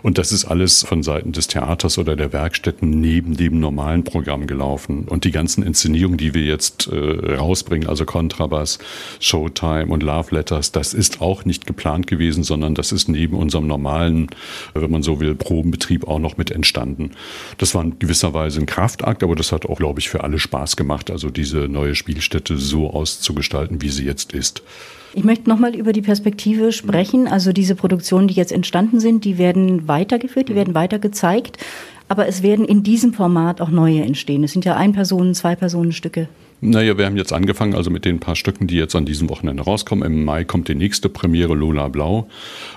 Und 0.03 0.17
das 0.17 0.33
ist 0.33 0.43
alles 0.43 0.83
von 0.83 1.03
Seiten 1.03 1.31
des 1.31 1.47
Theaters 1.47 1.97
oder 1.97 2.17
der 2.17 2.33
Werkstätten 2.33 2.89
neben 2.89 3.37
dem 3.37 3.61
normalen 3.61 4.03
Programm 4.03 4.45
gelaufen. 4.45 5.05
Und 5.07 5.23
die 5.23 5.31
ganzen 5.31 5.63
Inszenierungen, 5.63 6.17
die 6.17 6.33
wir 6.33 6.43
jetzt 6.43 6.89
äh, 6.91 7.35
rausbringen, 7.35 7.87
also 7.87 8.03
Kontrabass, 8.03 8.77
Showtime 9.21 9.85
und 9.85 10.03
Love 10.03 10.35
Letter, 10.35 10.48
Theaters. 10.49 10.71
Das 10.71 10.93
ist 10.93 11.21
auch 11.21 11.45
nicht 11.45 11.65
geplant 11.65 12.07
gewesen, 12.07 12.43
sondern 12.43 12.75
das 12.75 12.91
ist 12.91 13.07
neben 13.07 13.37
unserem 13.37 13.67
normalen, 13.67 14.27
wenn 14.73 14.91
man 14.91 15.03
so 15.03 15.19
will, 15.19 15.35
Probenbetrieb 15.35 16.07
auch 16.07 16.19
noch 16.19 16.37
mit 16.37 16.51
entstanden. 16.51 17.11
Das 17.57 17.75
war 17.75 17.83
in 17.83 17.99
gewisser 17.99 18.33
Weise 18.33 18.59
ein 18.59 18.65
Kraftakt, 18.65 19.23
aber 19.23 19.35
das 19.35 19.51
hat 19.51 19.65
auch, 19.65 19.77
glaube 19.77 19.99
ich, 19.99 20.09
für 20.09 20.23
alle 20.23 20.39
Spaß 20.39 20.75
gemacht, 20.75 21.11
also 21.11 21.29
diese 21.29 21.67
neue 21.67 21.95
Spielstätte 21.95 22.57
so 22.57 22.89
auszugestalten, 22.89 23.81
wie 23.81 23.89
sie 23.89 24.05
jetzt 24.05 24.33
ist. 24.33 24.63
Ich 25.15 25.23
möchte 25.23 25.49
nochmal 25.49 25.75
über 25.75 25.91
die 25.91 26.03
Perspektive 26.03 26.71
sprechen. 26.71 27.27
Also 27.27 27.51
diese 27.51 27.73
Produktionen, 27.73 28.27
die 28.27 28.35
jetzt 28.35 28.51
entstanden 28.51 28.99
sind, 28.99 29.25
die 29.25 29.39
werden 29.39 29.87
weitergeführt, 29.87 30.49
die 30.49 30.55
werden 30.55 30.75
weiter 30.75 30.99
gezeigt. 30.99 31.57
Aber 32.07 32.27
es 32.27 32.43
werden 32.43 32.65
in 32.65 32.83
diesem 32.83 33.13
Format 33.13 33.59
auch 33.59 33.69
neue 33.69 34.03
entstehen. 34.03 34.43
Es 34.43 34.51
sind 34.51 34.65
ja 34.65 34.75
Ein-Personen-, 34.75 35.33
Zwei-Personen-Stücke. 35.33 36.27
Naja, 36.61 36.97
wir 36.97 37.05
haben 37.05 37.15
jetzt 37.15 37.31
angefangen, 37.31 37.73
also 37.73 37.89
mit 37.89 38.03
den 38.03 38.19
paar 38.19 38.35
Stücken, 38.35 38.67
die 38.67 38.75
jetzt 38.75 38.93
an 38.93 39.05
diesem 39.05 39.29
Wochenende 39.29 39.63
rauskommen. 39.63 40.05
Im 40.05 40.25
Mai 40.25 40.43
kommt 40.43 40.67
die 40.67 40.75
nächste 40.75 41.07
Premiere 41.07 41.55
Lola 41.55 41.87
Blau. 41.87 42.27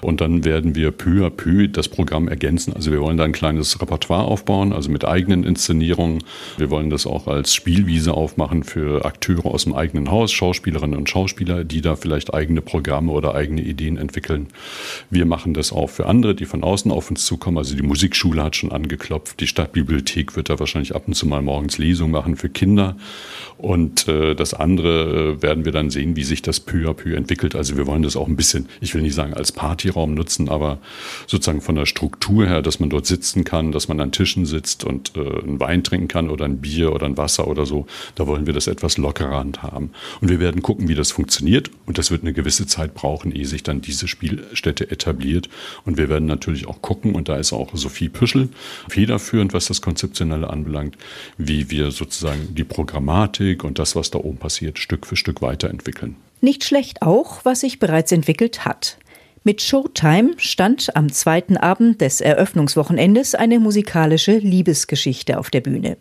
Und 0.01 0.21
dann 0.21 0.45
werden 0.45 0.77
wir 0.77 0.93
peu 0.93 1.27
à 1.27 1.31
peu 1.31 1.67
das 1.67 1.89
Programm 1.89 2.29
ergänzen. 2.29 2.73
Also 2.73 2.93
wir 2.93 3.01
wollen 3.01 3.17
da 3.17 3.25
ein 3.25 3.33
kleines 3.33 3.81
Repertoire 3.83 4.25
aufbauen, 4.25 4.73
also 4.73 4.89
mit 4.89 5.05
eigenen 5.05 5.43
Inszenierungen. 5.43 6.23
Wir 6.59 6.71
wollen 6.71 6.91
das 6.91 7.09
auch 7.09 7.27
als 7.27 7.57
Spielwiese 7.57 8.15
aufmachen 8.15 8.62
für 8.62 9.05
Akteure 9.05 9.47
aus 9.47 9.65
dem 9.65 9.75
eigenen 9.75 10.12
Haus, 10.12 10.31
Schauspielerinnen 10.31 10.97
und 10.97 11.11
Schauspieler, 11.11 11.65
die 11.65 11.81
da 11.81 11.97
vielleicht 11.97 12.33
eigene 12.33 12.61
Programme 12.61 13.11
oder 13.11 13.35
eigene 13.35 13.62
Ideen 13.62 13.97
entwickeln. 13.97 14.47
Wir 15.11 15.27
machen 15.27 15.55
das 15.55 15.73
auch 15.73 15.91
für 15.91 16.07
andere, 16.07 16.37
die 16.37 16.45
von 16.45 16.62
außen 16.62 16.93
auf 16.93 17.11
uns 17.11 17.27
zukommen. 17.27 17.59
Also 17.59 17.75
die 17.75 17.83
Musikschule 17.83 18.45
hat 18.45 18.55
schon 18.55 18.71
angeklopft. 18.71 19.41
Die 19.41 19.49
Stadtbibliothek 19.49 20.37
wird 20.37 20.51
da 20.51 20.61
wahrscheinlich 20.61 20.95
ab 20.95 21.09
und 21.09 21.15
zu 21.15 21.27
mal 21.27 21.43
morgens 21.43 21.79
Lesungen 21.79 22.12
machen 22.12 22.37
für 22.37 22.49
Kinder. 22.49 22.97
Und 23.59 23.72
äh, 24.09 24.35
das 24.35 24.55
andere 24.55 25.37
äh, 25.38 25.43
werden 25.43 25.64
wir 25.64 25.73
dann 25.73 25.91
sehen, 25.91 26.17
wie 26.17 26.25
sich 26.25 26.43
das 26.43 26.61
peu 26.61 26.88
à 26.88 26.95
peu 26.95 27.14
entwickelt. 27.14 27.55
Also 27.55 27.76
wir 27.76 27.87
wollen 27.87 28.02
das 28.02 28.17
auch 28.17 28.29
ein 28.29 28.37
bisschen, 28.37 28.69
ich 28.81 28.95
will 28.95 29.02
nicht 29.02 29.14
sagen 29.14 29.35
als 29.35 29.52
Partyraum 29.52 30.14
nutzen, 30.14 30.49
aber 30.49 30.79
sozusagen 31.26 31.61
von 31.61 31.76
der 31.76 31.87
Struktur 31.87 32.47
her, 32.47 32.62
dass 32.62 32.81
man 32.81 32.91
dort 32.91 33.07
sitzen 33.07 33.45
kann, 33.45 33.73
dass 33.73 33.88
man 33.88 34.00
an 34.00 34.12
Tischen 34.12 34.47
sitzt 34.47 34.85
und 34.85 35.12
äh, 35.17 35.21
einen 35.21 35.61
Wein 35.61 35.85
trinken 35.85 36.09
kann 36.09 36.31
oder 36.31 36.45
ein 36.45 36.59
Bier 36.59 36.93
oder 36.93 37.07
ein 37.07 37.17
Wasser 37.17 37.49
oder 37.49 37.67
so. 37.67 37.87
Da 38.14 38.26
wollen 38.26 38.47
wir 38.47 38.52
das 38.52 38.67
etwas 38.67 38.99
lockerer 38.99 39.38
handhaben. 39.38 39.91
Und 40.21 40.29
wir 40.29 40.41
werden 40.41 40.62
gucken, 40.62 40.88
wie 40.88 40.95
das 40.95 41.11
funktioniert. 41.11 41.71
Und 41.87 41.99
das 41.99 42.11
wird 42.11 42.23
eine 42.23 42.33
gewisse 42.33 42.67
Zeit 42.67 42.95
brauchen, 42.95 43.33
ehe 43.33 43.47
sich 43.47 43.62
dann 43.62 43.81
diese 43.81 44.09
Spielstätte 44.09 44.91
etabliert. 44.91 45.49
Und 45.85 45.99
wir 45.99 46.09
werden 46.09 46.26
natürlich 46.26 46.67
auch 46.67 46.83
gucken, 46.83 47.14
und 47.14 47.29
da 47.29 47.37
ist 47.37 47.52
auch 47.52 47.71
Sophie 47.75 48.09
Püschel 48.09 48.49
federführend, 48.88 49.52
was 49.52 49.67
das 49.67 49.81
Konzeptionelle 49.81 50.50
anbelangt, 50.50 50.97
wie 51.38 51.71
wir 51.71 51.91
sozusagen 51.91 52.55
die 52.55 52.64
Programmatik 52.64 53.62
und 53.64 53.78
das, 53.78 53.97
was 53.97 54.11
da 54.11 54.19
oben 54.19 54.38
passiert, 54.38 54.78
Stück 54.78 55.07
für 55.07 55.16
Stück 55.16 55.42
weiterentwickeln. 55.42 56.16
Nicht 56.40 56.64
schlecht 56.64 57.02
auch, 57.02 57.45
was 57.45 57.61
sich 57.61 57.78
bereits 57.78 58.12
entwickelt 58.12 58.64
hat. 58.64 58.99
Mit 59.45 59.61
Showtime 59.61 60.35
stand 60.37 60.95
am 60.95 61.11
zweiten 61.12 61.57
Abend 61.57 62.00
des 62.00 62.21
Eröffnungswochenendes 62.21 63.35
eine 63.35 63.59
musikalische 63.59 64.38
Liebesgeschichte 64.38 65.38
auf 65.38 65.50
der 65.50 65.61
Bühne. 65.61 65.97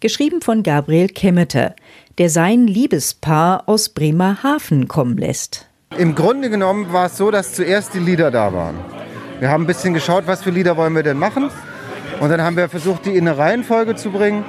Geschrieben 0.00 0.42
von 0.42 0.62
Gabriel 0.62 1.08
Kemmeter, 1.08 1.74
der 2.18 2.30
sein 2.30 2.66
Liebespaar 2.66 3.68
aus 3.68 3.88
Bremerhaven 3.88 4.86
kommen 4.86 5.16
lässt. 5.16 5.66
Im 5.96 6.14
Grunde 6.14 6.50
genommen 6.50 6.92
war 6.92 7.06
es 7.06 7.16
so, 7.16 7.30
dass 7.30 7.54
zuerst 7.54 7.94
die 7.94 8.00
Lieder 8.00 8.30
da 8.30 8.52
waren. 8.52 8.76
Wir 9.40 9.48
haben 9.48 9.64
ein 9.64 9.66
bisschen 9.66 9.94
geschaut, 9.94 10.26
was 10.26 10.42
für 10.42 10.50
Lieder 10.50 10.76
wollen 10.76 10.94
wir 10.94 11.02
denn 11.02 11.18
machen. 11.18 11.50
Und 12.20 12.28
dann 12.30 12.42
haben 12.42 12.56
wir 12.56 12.68
versucht, 12.68 13.06
die 13.06 13.16
in 13.16 13.26
eine 13.26 13.36
Reihenfolge 13.36 13.96
zu 13.96 14.10
bringen. 14.10 14.44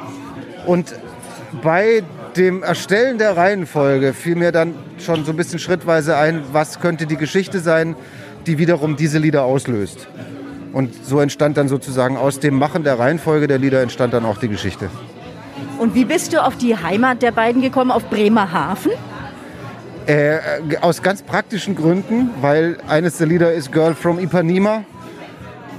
Und 0.66 0.94
bei 1.64 2.04
dem 2.38 2.64
Erstellen 2.64 3.18
der 3.18 3.38
Reihenfolge 3.38 4.14
fiel 4.14 4.36
mir 4.36 4.52
dann 4.52 4.74
schon 4.98 5.26
so 5.26 5.32
ein 5.32 5.38
bisschen 5.38 5.60
schrittweise 5.60 6.18
ein, 6.18 6.44
was 6.52 6.80
könnte 6.80 7.06
die 7.06 7.16
Geschichte 7.16 7.60
sein, 7.60 7.96
die 8.46 8.58
wiederum 8.58 8.96
diese 8.96 9.20
Lieder 9.20 9.44
auslöst. 9.44 10.08
Und 10.74 10.94
so 11.06 11.22
entstand 11.22 11.56
dann 11.58 11.70
sozusagen 11.70 12.18
aus 12.18 12.40
dem 12.40 12.56
Machen 12.56 12.84
der 12.84 13.00
Reihenfolge 13.00 13.48
der 13.48 13.58
Lieder 13.58 13.82
entstand 13.82 14.14
dann 14.14 14.26
auch 14.26 14.38
die 14.38 14.50
Geschichte. 14.50 14.90
Und 15.80 15.96
wie 15.96 16.06
bist 16.06 16.34
du 16.34 16.44
auf 16.44 16.58
die 16.58 16.76
Heimat 16.76 17.22
der 17.22 17.32
beiden 17.32 17.62
gekommen, 17.62 17.92
auf 17.92 18.04
Bremerhaven? 18.10 18.92
Äh, 20.06 20.40
aus 20.82 21.02
ganz 21.02 21.22
praktischen 21.22 21.76
Gründen, 21.76 22.30
weil 22.42 22.78
eines 22.88 23.18
der 23.18 23.28
Lieder 23.28 23.54
ist 23.54 23.72
Girl 23.72 23.96
from 23.96 24.20
Ipanema, 24.20 24.84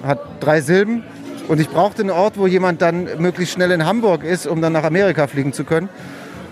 hat 0.03 0.19
drei 0.41 0.61
Silben. 0.61 1.05
Und 1.47 1.61
ich 1.61 1.69
brauchte 1.69 2.03
einen 2.03 2.11
Ort, 2.11 2.39
wo 2.39 2.47
jemand 2.47 2.83
dann 2.83 3.09
möglichst 3.19 3.55
schnell 3.55 3.71
in 3.71 3.87
Hamburg 3.87 4.25
ist, 4.25 4.47
um 4.47 4.61
dann 4.61 4.73
nach 4.73 4.83
Amerika 4.83 5.27
fliegen 5.27 5.53
zu 5.53 5.65
können. 5.65 5.89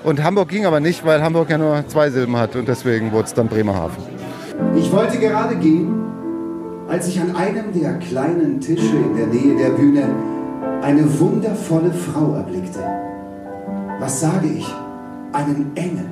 Und 0.04 0.22
Hamburg 0.22 0.48
ging 0.50 0.66
aber 0.66 0.80
nicht, 0.80 1.04
weil 1.06 1.22
Hamburg 1.22 1.48
ja 1.48 1.56
nur 1.56 1.88
zwei 1.88 2.10
Silben 2.10 2.36
hat 2.36 2.54
und 2.56 2.68
deswegen 2.68 3.10
wurde 3.10 3.24
es 3.24 3.34
dann 3.34 3.48
Bremerhaven. 3.48 4.04
Ich 4.76 4.92
wollte 4.92 5.18
gerade 5.18 5.56
gehen, 5.56 6.04
als 6.88 7.08
ich 7.08 7.18
an 7.18 7.34
einem 7.34 7.72
der 7.72 7.94
kleinen 7.94 8.60
Tische 8.60 8.96
in 8.96 9.16
der 9.16 9.26
Nähe 9.28 9.56
der 9.56 9.70
Bühne 9.70 10.04
eine 10.82 11.18
wundervolle 11.18 11.90
Frau 11.90 12.34
erblickte. 12.34 12.80
Was 13.98 14.20
sage 14.20 14.46
ich? 14.46 14.66
Einen 15.32 15.72
Engel. 15.74 16.06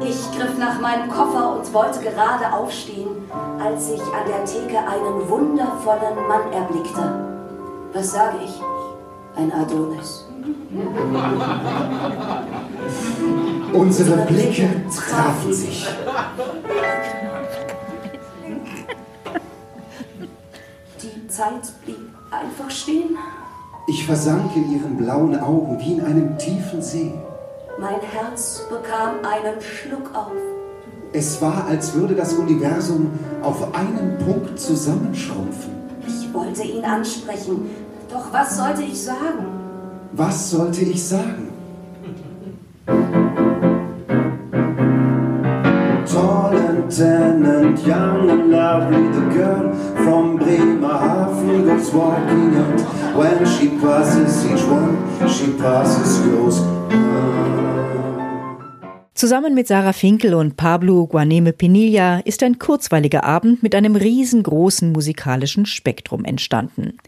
Ich 0.00 0.20
griff 0.36 0.58
nach 0.58 0.80
meinem 0.80 1.08
Koffer 1.08 1.56
und 1.56 1.72
wollte 1.72 2.00
gerade 2.00 2.52
aufstehen, 2.52 3.10
als 3.62 3.90
ich 3.92 4.00
an 4.00 4.26
der 4.26 4.44
Theke 4.44 4.78
einen 4.78 5.28
wundervollen 5.28 6.16
Mann 6.28 6.52
erblickte. 6.52 7.14
Was 7.92 8.10
sage 8.10 8.38
ich? 8.44 8.60
Ein 9.36 9.52
Adonis. 9.52 10.23
Unsere 13.72 14.16
Blicke 14.26 14.68
trafen 14.90 15.52
sich. 15.52 15.86
Die 21.02 21.28
Zeit 21.28 21.72
blieb 21.84 22.10
einfach 22.30 22.70
stehen. 22.70 23.16
Ich 23.86 24.06
versank 24.06 24.56
in 24.56 24.72
ihren 24.72 24.96
blauen 24.96 25.38
Augen 25.38 25.78
wie 25.78 25.92
in 25.94 26.04
einem 26.04 26.38
tiefen 26.38 26.80
See. 26.80 27.12
Mein 27.78 28.00
Herz 28.00 28.62
bekam 28.70 29.16
einen 29.24 29.60
Schluck 29.60 30.14
auf. 30.14 30.32
Es 31.12 31.40
war, 31.42 31.66
als 31.66 31.92
würde 31.94 32.14
das 32.14 32.32
Universum 32.34 33.10
auf 33.42 33.74
einen 33.74 34.16
Punkt 34.18 34.58
zusammenschrumpfen. 34.58 35.72
Ich 36.06 36.32
wollte 36.32 36.62
ihn 36.62 36.84
ansprechen, 36.84 37.70
doch 38.10 38.32
was 38.32 38.56
sollte 38.56 38.82
ich 38.82 39.02
sagen? 39.02 39.53
Was 40.16 40.50
sollte 40.50 40.84
ich 40.84 41.02
sagen? 41.02 41.48
Tall 46.06 46.56
and 46.56 46.96
tan 46.96 47.44
and 47.44 47.78
young 47.80 48.30
and 48.30 48.50
lovely, 48.52 49.08
the 49.12 49.34
girl 49.36 49.72
from 50.04 50.38
is 51.76 51.92
walking 51.92 52.54
out. 52.56 52.80
When 53.16 53.44
she 53.44 53.68
passes 53.80 54.46
each 54.46 54.64
one, 54.68 54.96
she 55.28 55.50
passes 55.60 56.20
close. 56.22 56.62
Zusammen 59.14 59.54
mit 59.54 59.66
Sarah 59.66 59.92
Finkel 59.92 60.34
und 60.34 60.56
Pablo 60.56 61.06
Guaneme 61.06 61.52
Pinilla 61.52 62.20
ist 62.20 62.42
ein 62.42 62.58
kurzweiliger 62.58 63.24
Abend 63.24 63.62
mit 63.62 63.74
einem 63.74 63.96
riesengroßen 63.96 64.92
musikalischen 64.92 65.66
Spektrum 65.66 66.24
entstanden. 66.24 66.98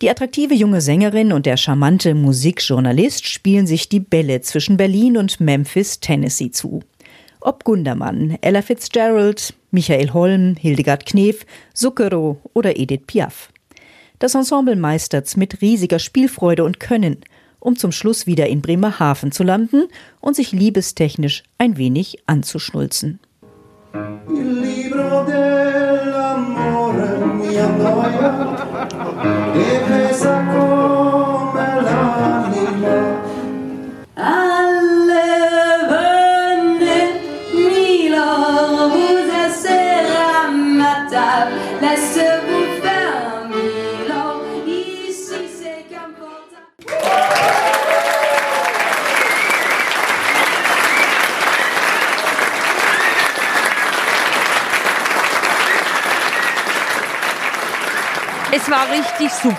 Die 0.00 0.10
attraktive 0.10 0.54
junge 0.54 0.80
Sängerin 0.80 1.32
und 1.32 1.46
der 1.46 1.56
charmante 1.56 2.14
Musikjournalist 2.14 3.26
spielen 3.26 3.66
sich 3.66 3.88
die 3.88 4.00
Bälle 4.00 4.40
zwischen 4.40 4.76
Berlin 4.76 5.16
und 5.16 5.40
Memphis, 5.40 6.00
Tennessee 6.00 6.50
zu. 6.50 6.80
Ob 7.40 7.64
Gundermann, 7.64 8.38
Ella 8.40 8.62
Fitzgerald, 8.62 9.54
Michael 9.70 10.12
Holm, 10.12 10.56
Hildegard 10.56 11.06
Knef, 11.06 11.44
Zucchero 11.74 12.38
oder 12.54 12.78
Edith 12.78 13.02
Piaf. 13.06 13.50
Das 14.18 14.34
Ensemble 14.34 14.76
meistert's 14.76 15.36
mit 15.36 15.62
riesiger 15.62 15.98
Spielfreude 15.98 16.64
und 16.64 16.80
Können– 16.80 17.18
um 17.60 17.76
zum 17.76 17.92
Schluss 17.92 18.26
wieder 18.26 18.48
in 18.48 18.62
Bremerhaven 18.62 19.30
zu 19.30 19.44
landen 19.44 19.84
und 20.20 20.34
sich 20.34 20.50
liebestechnisch 20.52 21.44
ein 21.58 21.76
wenig 21.76 22.18
anzuschnulzen. 22.26 23.20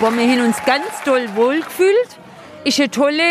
Super. 0.02 0.16
Wir 0.16 0.28
haben 0.28 0.46
uns 0.46 0.56
ganz 0.64 1.02
toll 1.04 1.28
wohlgefühlt. 1.34 2.08
Ist 2.64 2.80
eine 2.80 2.90
tolle 2.90 3.22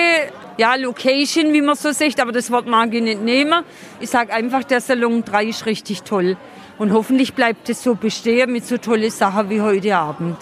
ja, 0.58 0.76
Location, 0.76 1.54
wie 1.54 1.62
man 1.62 1.76
so 1.76 1.92
sagt, 1.92 2.20
aber 2.20 2.32
das 2.32 2.50
Wort 2.52 2.68
mag 2.68 2.94
ich 2.94 3.02
nicht 3.02 3.22
nehmen. 3.22 3.64
Ich 4.00 4.10
sage 4.10 4.34
einfach, 4.34 4.64
der 4.64 4.80
Salon 4.80 5.24
3 5.24 5.46
ist 5.46 5.66
richtig 5.66 6.04
toll. 6.04 6.38
Und 6.78 6.94
hoffentlich 6.94 7.34
bleibt 7.34 7.70
es 7.70 7.84
so 7.84 7.96
bestehen 7.96 8.52
mit 8.52 8.66
so 8.66 8.78
tollen 8.78 9.12
Sachen 9.12 9.50
wie 9.50 9.62
heute 9.62 9.96
Abend. 9.96 10.38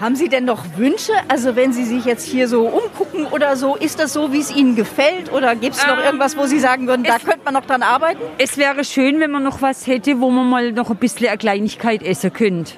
Haben 0.00 0.16
Sie 0.16 0.28
denn 0.28 0.44
noch 0.44 0.64
Wünsche? 0.76 1.12
Also 1.28 1.54
wenn 1.56 1.72
Sie 1.72 1.84
sich 1.84 2.04
jetzt 2.04 2.26
hier 2.26 2.48
so 2.48 2.66
umgucken 2.66 3.26
oder 3.26 3.56
so, 3.56 3.76
ist 3.76 3.98
das 3.98 4.12
so, 4.12 4.32
wie 4.32 4.40
es 4.40 4.54
Ihnen 4.54 4.74
gefällt? 4.74 5.32
Oder 5.32 5.54
gibt 5.54 5.76
es 5.76 5.86
noch 5.86 5.98
ähm, 5.98 6.04
irgendwas, 6.04 6.36
wo 6.36 6.46
Sie 6.46 6.58
sagen 6.58 6.86
würden, 6.86 7.04
da 7.04 7.18
könnte 7.18 7.40
man 7.44 7.54
noch 7.54 7.66
dran 7.66 7.82
arbeiten? 7.82 8.20
Es 8.38 8.56
wäre 8.56 8.84
schön, 8.84 9.20
wenn 9.20 9.30
man 9.30 9.42
noch 9.42 9.62
was 9.62 9.86
hätte, 9.86 10.20
wo 10.20 10.30
man 10.30 10.48
mal 10.48 10.72
noch 10.72 10.90
ein 10.90 10.96
bisschen 10.96 11.28
eine 11.28 11.38
Kleinigkeit 11.38 12.02
essen 12.02 12.32
könnte 12.32 12.74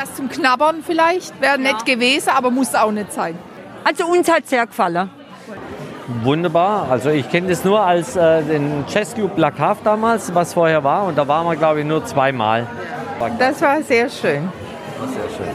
was 0.00 0.14
zum 0.14 0.28
Knabbern 0.28 0.82
vielleicht, 0.84 1.40
wäre 1.40 1.52
ja. 1.52 1.72
nett 1.72 1.84
gewesen, 1.84 2.30
aber 2.30 2.50
muss 2.50 2.74
auch 2.74 2.90
nicht 2.90 3.12
sein. 3.12 3.38
Also 3.84 4.06
uns 4.06 4.30
hat 4.30 4.44
es 4.44 4.50
sehr 4.50 4.66
gefallen. 4.66 5.10
Wunderbar. 6.22 6.90
Also 6.90 7.10
ich 7.10 7.28
kenne 7.30 7.48
das 7.48 7.64
nur 7.64 7.80
als 7.80 8.16
äh, 8.16 8.42
den 8.42 8.84
Chess 8.86 9.14
Cube 9.14 9.38
La 9.40 9.50
Cave 9.50 9.78
damals, 9.84 10.34
was 10.34 10.54
vorher 10.54 10.82
war. 10.82 11.04
Und 11.04 11.16
da 11.16 11.28
waren 11.28 11.46
wir, 11.46 11.56
glaube 11.56 11.80
ich, 11.80 11.86
nur 11.86 12.04
zweimal. 12.04 12.66
Das 13.38 13.60
war 13.62 13.82
sehr 13.82 14.08
schön. 14.08 14.48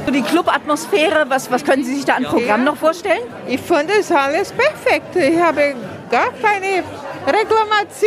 So 0.06 0.12
die 0.12 0.22
Clubatmosphäre, 0.22 1.26
was, 1.28 1.52
was 1.52 1.64
können 1.64 1.84
Sie 1.84 1.96
sich 1.96 2.06
da 2.06 2.16
an 2.16 2.24
Programm 2.24 2.64
noch 2.64 2.78
vorstellen? 2.78 3.22
Ich 3.48 3.62
fand 3.62 3.90
das 3.90 4.12
alles 4.12 4.52
perfekt. 4.52 5.16
Ich 5.16 5.40
habe 5.40 5.76
gar 6.10 6.32
keine 6.42 6.84
Reklamation. 7.28 8.02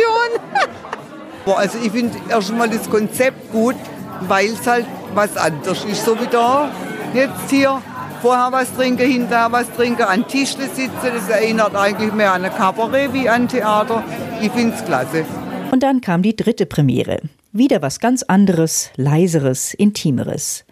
also 1.55 1.77
ich 1.81 1.91
finde 1.91 2.17
erstmal 2.29 2.69
das 2.69 2.89
Konzept 2.89 3.51
gut, 3.51 3.75
weil 4.21 4.47
es 4.47 4.65
halt 4.67 4.85
was 5.13 5.35
anderes 5.37 5.83
ist. 5.85 6.05
So 6.05 6.19
wie 6.19 6.27
da 6.27 6.71
jetzt 7.13 7.49
hier 7.49 7.81
vorher 8.21 8.51
was 8.51 8.73
trinken, 8.75 9.09
hinterher 9.09 9.51
was 9.51 9.71
trinken, 9.75 10.03
an 10.03 10.27
Tischle 10.27 10.67
sitzen. 10.67 10.91
Das 11.01 11.29
erinnert 11.29 11.75
eigentlich 11.75 12.13
mehr 12.13 12.33
an 12.33 12.45
ein 12.45 12.53
Kabarett 12.53 13.13
wie 13.13 13.29
an 13.29 13.47
Theater. 13.47 14.03
Ich 14.41 14.51
finde 14.51 14.75
es 14.75 14.85
klasse. 14.85 15.25
Und 15.71 15.83
dann 15.83 16.01
kam 16.01 16.21
die 16.21 16.35
dritte 16.35 16.65
Premiere. 16.65 17.19
Wieder 17.51 17.81
was 17.81 17.99
ganz 17.99 18.23
anderes, 18.23 18.91
leiseres, 18.95 19.73
intimeres. 19.73 20.65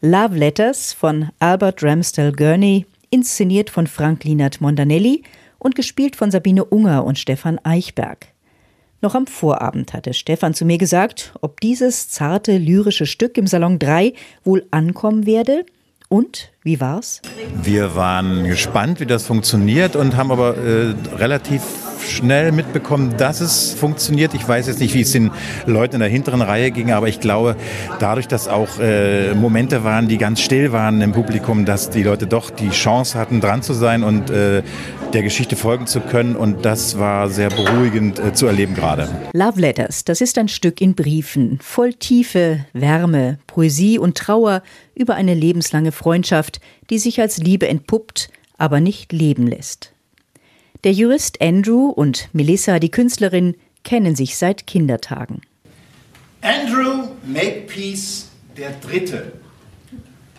Love 0.00 0.36
Letters 0.36 0.92
von 0.92 1.28
Albert 1.38 1.82
Ramsdale 1.82 2.32
Gurney, 2.32 2.86
inszeniert 3.10 3.70
von 3.70 3.86
Frank 3.86 4.24
Linert 4.24 4.60
Mondanelli 4.60 5.22
und 5.58 5.74
gespielt 5.74 6.16
von 6.16 6.30
Sabine 6.30 6.64
Unger 6.64 7.04
und 7.04 7.18
Stefan 7.18 7.60
Eichberg. 7.62 8.31
Noch 9.02 9.16
am 9.16 9.26
Vorabend 9.26 9.94
hatte 9.94 10.14
Stefan 10.14 10.54
zu 10.54 10.64
mir 10.64 10.78
gesagt, 10.78 11.32
ob 11.40 11.60
dieses 11.60 12.08
zarte 12.08 12.56
lyrische 12.56 13.04
Stück 13.04 13.36
im 13.36 13.48
Salon 13.48 13.80
3 13.80 14.14
wohl 14.44 14.64
ankommen 14.70 15.26
werde. 15.26 15.66
Und 16.08 16.51
wie 16.64 16.80
war's? 16.80 17.20
Wir 17.60 17.96
waren 17.96 18.44
gespannt, 18.44 19.00
wie 19.00 19.06
das 19.06 19.26
funktioniert 19.26 19.96
und 19.96 20.16
haben 20.16 20.30
aber 20.30 20.56
äh, 20.56 20.94
relativ 21.16 21.62
schnell 22.08 22.52
mitbekommen, 22.52 23.16
dass 23.16 23.40
es 23.40 23.74
funktioniert. 23.74 24.34
Ich 24.34 24.46
weiß 24.46 24.66
jetzt 24.66 24.80
nicht, 24.80 24.94
wie 24.94 25.02
es 25.02 25.12
den 25.12 25.30
Leuten 25.66 25.96
in 25.96 26.00
der 26.00 26.08
hinteren 26.08 26.42
Reihe 26.42 26.70
ging, 26.70 26.92
aber 26.92 27.08
ich 27.08 27.20
glaube, 27.20 27.56
dadurch, 27.98 28.28
dass 28.28 28.48
auch 28.48 28.78
äh, 28.78 29.34
Momente 29.34 29.84
waren, 29.84 30.08
die 30.08 30.18
ganz 30.18 30.40
still 30.40 30.72
waren 30.72 31.00
im 31.00 31.12
Publikum, 31.12 31.64
dass 31.64 31.90
die 31.90 32.02
Leute 32.02 32.26
doch 32.26 32.50
die 32.50 32.70
Chance 32.70 33.18
hatten, 33.18 33.40
dran 33.40 33.62
zu 33.62 33.72
sein 33.72 34.04
und 34.04 34.30
äh, 34.30 34.62
der 35.12 35.22
Geschichte 35.22 35.56
folgen 35.56 35.86
zu 35.86 36.00
können. 36.00 36.36
Und 36.36 36.64
das 36.64 36.98
war 36.98 37.28
sehr 37.28 37.50
beruhigend 37.50 38.18
äh, 38.18 38.32
zu 38.32 38.46
erleben 38.46 38.74
gerade. 38.74 39.08
Love 39.32 39.60
Letters, 39.60 40.04
das 40.04 40.20
ist 40.20 40.38
ein 40.38 40.48
Stück 40.48 40.80
in 40.80 40.94
Briefen, 40.94 41.58
voll 41.62 41.92
Tiefe, 41.94 42.64
Wärme, 42.72 43.38
Poesie 43.46 43.98
und 43.98 44.16
Trauer 44.16 44.62
über 44.94 45.14
eine 45.14 45.34
lebenslange 45.34 45.92
Freundschaft, 45.92 46.51
die 46.90 46.98
sich 46.98 47.20
als 47.20 47.38
Liebe 47.38 47.68
entpuppt, 47.68 48.30
aber 48.58 48.80
nicht 48.80 49.12
leben 49.12 49.46
lässt. 49.46 49.92
Der 50.84 50.92
Jurist 50.92 51.40
Andrew 51.40 51.86
und 51.88 52.28
Melissa, 52.32 52.78
die 52.78 52.90
Künstlerin, 52.90 53.54
kennen 53.84 54.16
sich 54.16 54.36
seit 54.36 54.66
Kindertagen. 54.66 55.42
Andrew 56.40 57.08
Makepeace 57.24 58.28
der 58.56 58.72
Dritte 58.80 59.32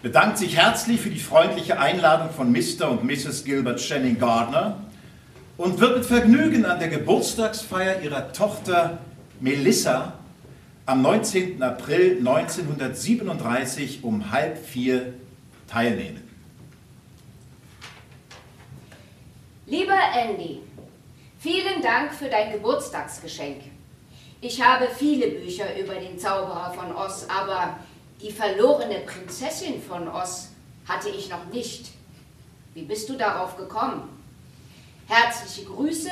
bedankt 0.02 0.38
sich 0.38 0.58
herzlich 0.58 0.99
für 0.99 1.10
die 1.10 1.19
freundliche 1.19 1.80
Einladung 1.80 2.30
von 2.30 2.52
Mr. 2.52 2.91
und 2.91 3.06
Mrs. 3.06 3.45
Gilbert 3.45 3.80
Channing 3.80 4.19
Gardner 4.19 4.78
und 5.58 5.80
wird 5.80 5.97
mit 5.97 6.06
Vergnügen 6.06 6.65
an 6.65 6.80
der 6.80 6.89
Geburtstagsfeier 6.89 8.02
ihrer 8.02 8.34
Tochter 8.34 8.99
Melissa 9.39 10.13
am 10.86 11.02
19. 11.02 11.63
April 11.63 12.17
1937 12.17 14.04
um 14.04 14.32
halb 14.32 14.58
vier 14.58 15.13
teilnehmen. 15.73 16.21
Lieber 19.65 19.97
Andy, 20.15 20.59
vielen 21.39 21.81
Dank 21.81 22.13
für 22.13 22.29
dein 22.29 22.51
Geburtstagsgeschenk. 22.51 23.63
Ich 24.41 24.62
habe 24.62 24.88
viele 24.95 25.29
Bücher 25.29 25.65
über 25.79 25.95
den 25.95 26.19
Zauberer 26.19 26.73
von 26.73 26.95
Oz, 26.95 27.25
aber 27.27 27.79
die 28.21 28.31
verlorene 28.31 28.99
Prinzessin 28.99 29.81
von 29.81 30.07
Oz 30.07 30.49
hatte 30.88 31.09
ich 31.09 31.29
noch 31.29 31.45
nicht. 31.51 31.91
Wie 32.73 32.83
bist 32.83 33.09
du 33.09 33.13
darauf 33.13 33.57
gekommen? 33.57 34.09
Herzliche 35.07 35.67
Grüße, 35.67 36.09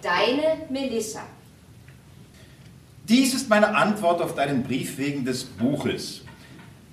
deine 0.00 0.66
Melissa. 0.70 1.22
Dies 3.08 3.34
ist 3.34 3.50
meine 3.50 3.76
Antwort 3.76 4.22
auf 4.22 4.34
deinen 4.34 4.62
Brief 4.62 4.96
wegen 4.96 5.24
des 5.24 5.44
Buches. 5.44 6.23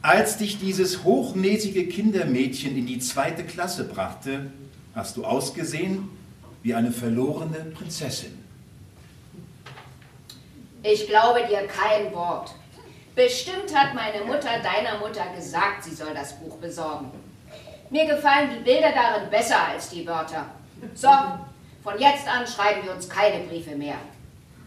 Als 0.03 0.37
dich 0.37 0.57
dieses 0.57 1.03
hochnäsige 1.03 1.87
Kindermädchen 1.87 2.75
in 2.75 2.87
die 2.87 2.97
zweite 2.97 3.43
Klasse 3.43 3.83
brachte, 3.83 4.51
hast 4.95 5.15
du 5.15 5.23
ausgesehen 5.23 6.09
wie 6.63 6.73
eine 6.73 6.91
verlorene 6.91 7.71
Prinzessin. 7.75 8.37
Ich 10.81 11.05
glaube 11.07 11.41
dir 11.47 11.67
kein 11.67 12.11
Wort. 12.13 12.55
Bestimmt 13.15 13.75
hat 13.75 13.93
meine 13.93 14.25
Mutter 14.25 14.49
deiner 14.63 14.97
Mutter 14.99 15.25
gesagt, 15.35 15.83
sie 15.83 15.93
soll 15.93 16.15
das 16.15 16.39
Buch 16.39 16.57
besorgen. 16.57 17.11
Mir 17.91 18.05
gefallen 18.05 18.49
die 18.57 18.63
Bilder 18.63 18.91
darin 18.91 19.29
besser 19.29 19.67
als 19.67 19.89
die 19.89 20.07
Wörter. 20.07 20.47
So, 20.95 21.09
von 21.83 21.99
jetzt 21.99 22.27
an 22.27 22.47
schreiben 22.47 22.85
wir 22.85 22.95
uns 22.95 23.07
keine 23.07 23.43
Briefe 23.45 23.75
mehr. 23.75 23.97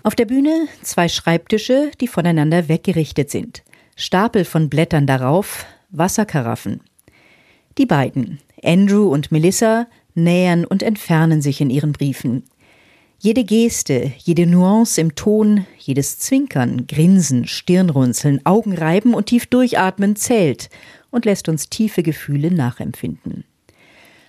Auf 0.04 0.14
der 0.14 0.26
Bühne 0.26 0.68
zwei 0.82 1.08
Schreibtische, 1.08 1.90
die 2.00 2.06
voneinander 2.06 2.68
weggerichtet 2.68 3.30
sind. 3.30 3.64
Stapel 3.96 4.44
von 4.44 4.68
Blättern 4.68 5.06
darauf, 5.06 5.66
Wasserkaraffen. 5.90 6.80
Die 7.78 7.86
beiden, 7.86 8.40
Andrew 8.62 9.08
und 9.08 9.30
Melissa, 9.30 9.86
nähern 10.14 10.64
und 10.64 10.82
entfernen 10.82 11.42
sich 11.42 11.60
in 11.60 11.70
ihren 11.70 11.92
Briefen. 11.92 12.44
Jede 13.18 13.44
Geste, 13.44 14.12
jede 14.18 14.46
Nuance 14.46 15.00
im 15.00 15.14
Ton, 15.14 15.66
jedes 15.78 16.18
Zwinkern, 16.18 16.86
Grinsen, 16.86 17.46
Stirnrunzeln, 17.46 18.44
Augenreiben 18.44 19.14
und 19.14 19.26
tief 19.26 19.46
durchatmen 19.46 20.16
zählt 20.16 20.68
und 21.10 21.24
lässt 21.24 21.48
uns 21.48 21.70
tiefe 21.70 22.02
Gefühle 22.02 22.50
nachempfinden. 22.50 23.44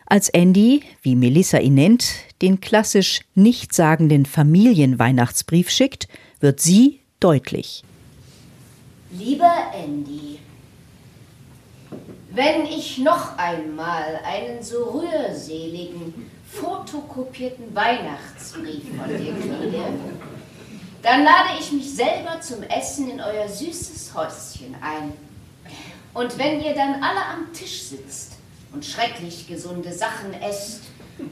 Als 0.05 0.29
Andy, 0.29 0.83
wie 1.01 1.15
Melissa 1.15 1.57
ihn 1.57 1.73
nennt, 1.73 2.05
den 2.41 2.61
klassisch 2.61 3.21
nichtssagenden 3.33 4.25
Familienweihnachtsbrief 4.25 5.69
schickt, 5.71 6.07
wird 6.39 6.59
sie 6.59 6.99
deutlich. 7.19 7.83
Lieber 9.17 9.71
Andy, 9.73 10.39
wenn 12.31 12.65
ich 12.65 12.97
noch 12.97 13.37
einmal 13.37 14.19
einen 14.25 14.61
so 14.61 14.83
rührseligen, 14.83 16.29
fotokopierten 16.51 17.73
Weihnachtsbrief 17.73 18.83
von 18.97 19.07
dir 19.07 19.33
kriege, 19.33 19.83
dann 21.01 21.23
lade 21.23 21.49
ich 21.59 21.71
mich 21.71 21.95
selber 21.95 22.41
zum 22.41 22.63
Essen 22.63 23.09
in 23.09 23.21
euer 23.21 23.47
süßes 23.47 24.13
Häuschen 24.13 24.75
ein. 24.81 25.13
Und 26.13 26.37
wenn 26.37 26.61
ihr 26.61 26.73
dann 26.73 26.95
alle 26.95 27.25
am 27.25 27.53
Tisch 27.53 27.83
sitzt 27.83 28.33
und 28.73 28.85
schrecklich 28.85 29.47
gesunde 29.47 29.93
Sachen 29.93 30.33
esst 30.41 30.81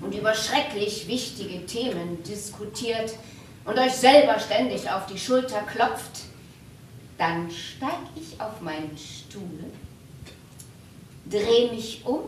und 0.02 0.15
über 0.15 0.34
schrecklich 0.34 1.10
wichtige 1.10 1.65
Themen 1.65 2.24
diskutiert 2.24 3.13
und 3.65 3.78
euch 3.78 3.93
selber 3.93 4.39
ständig 4.39 4.89
auf 4.89 5.06
die 5.08 5.19
Schulter 5.19 5.62
klopft, 5.63 6.33
dann 7.24 7.50
steig 7.50 8.02
ich 8.18 8.42
auf 8.42 8.60
meinen 8.60 8.98
Stuhl, 8.98 9.64
dreh 11.26 11.72
mich 11.72 12.02
um 12.04 12.20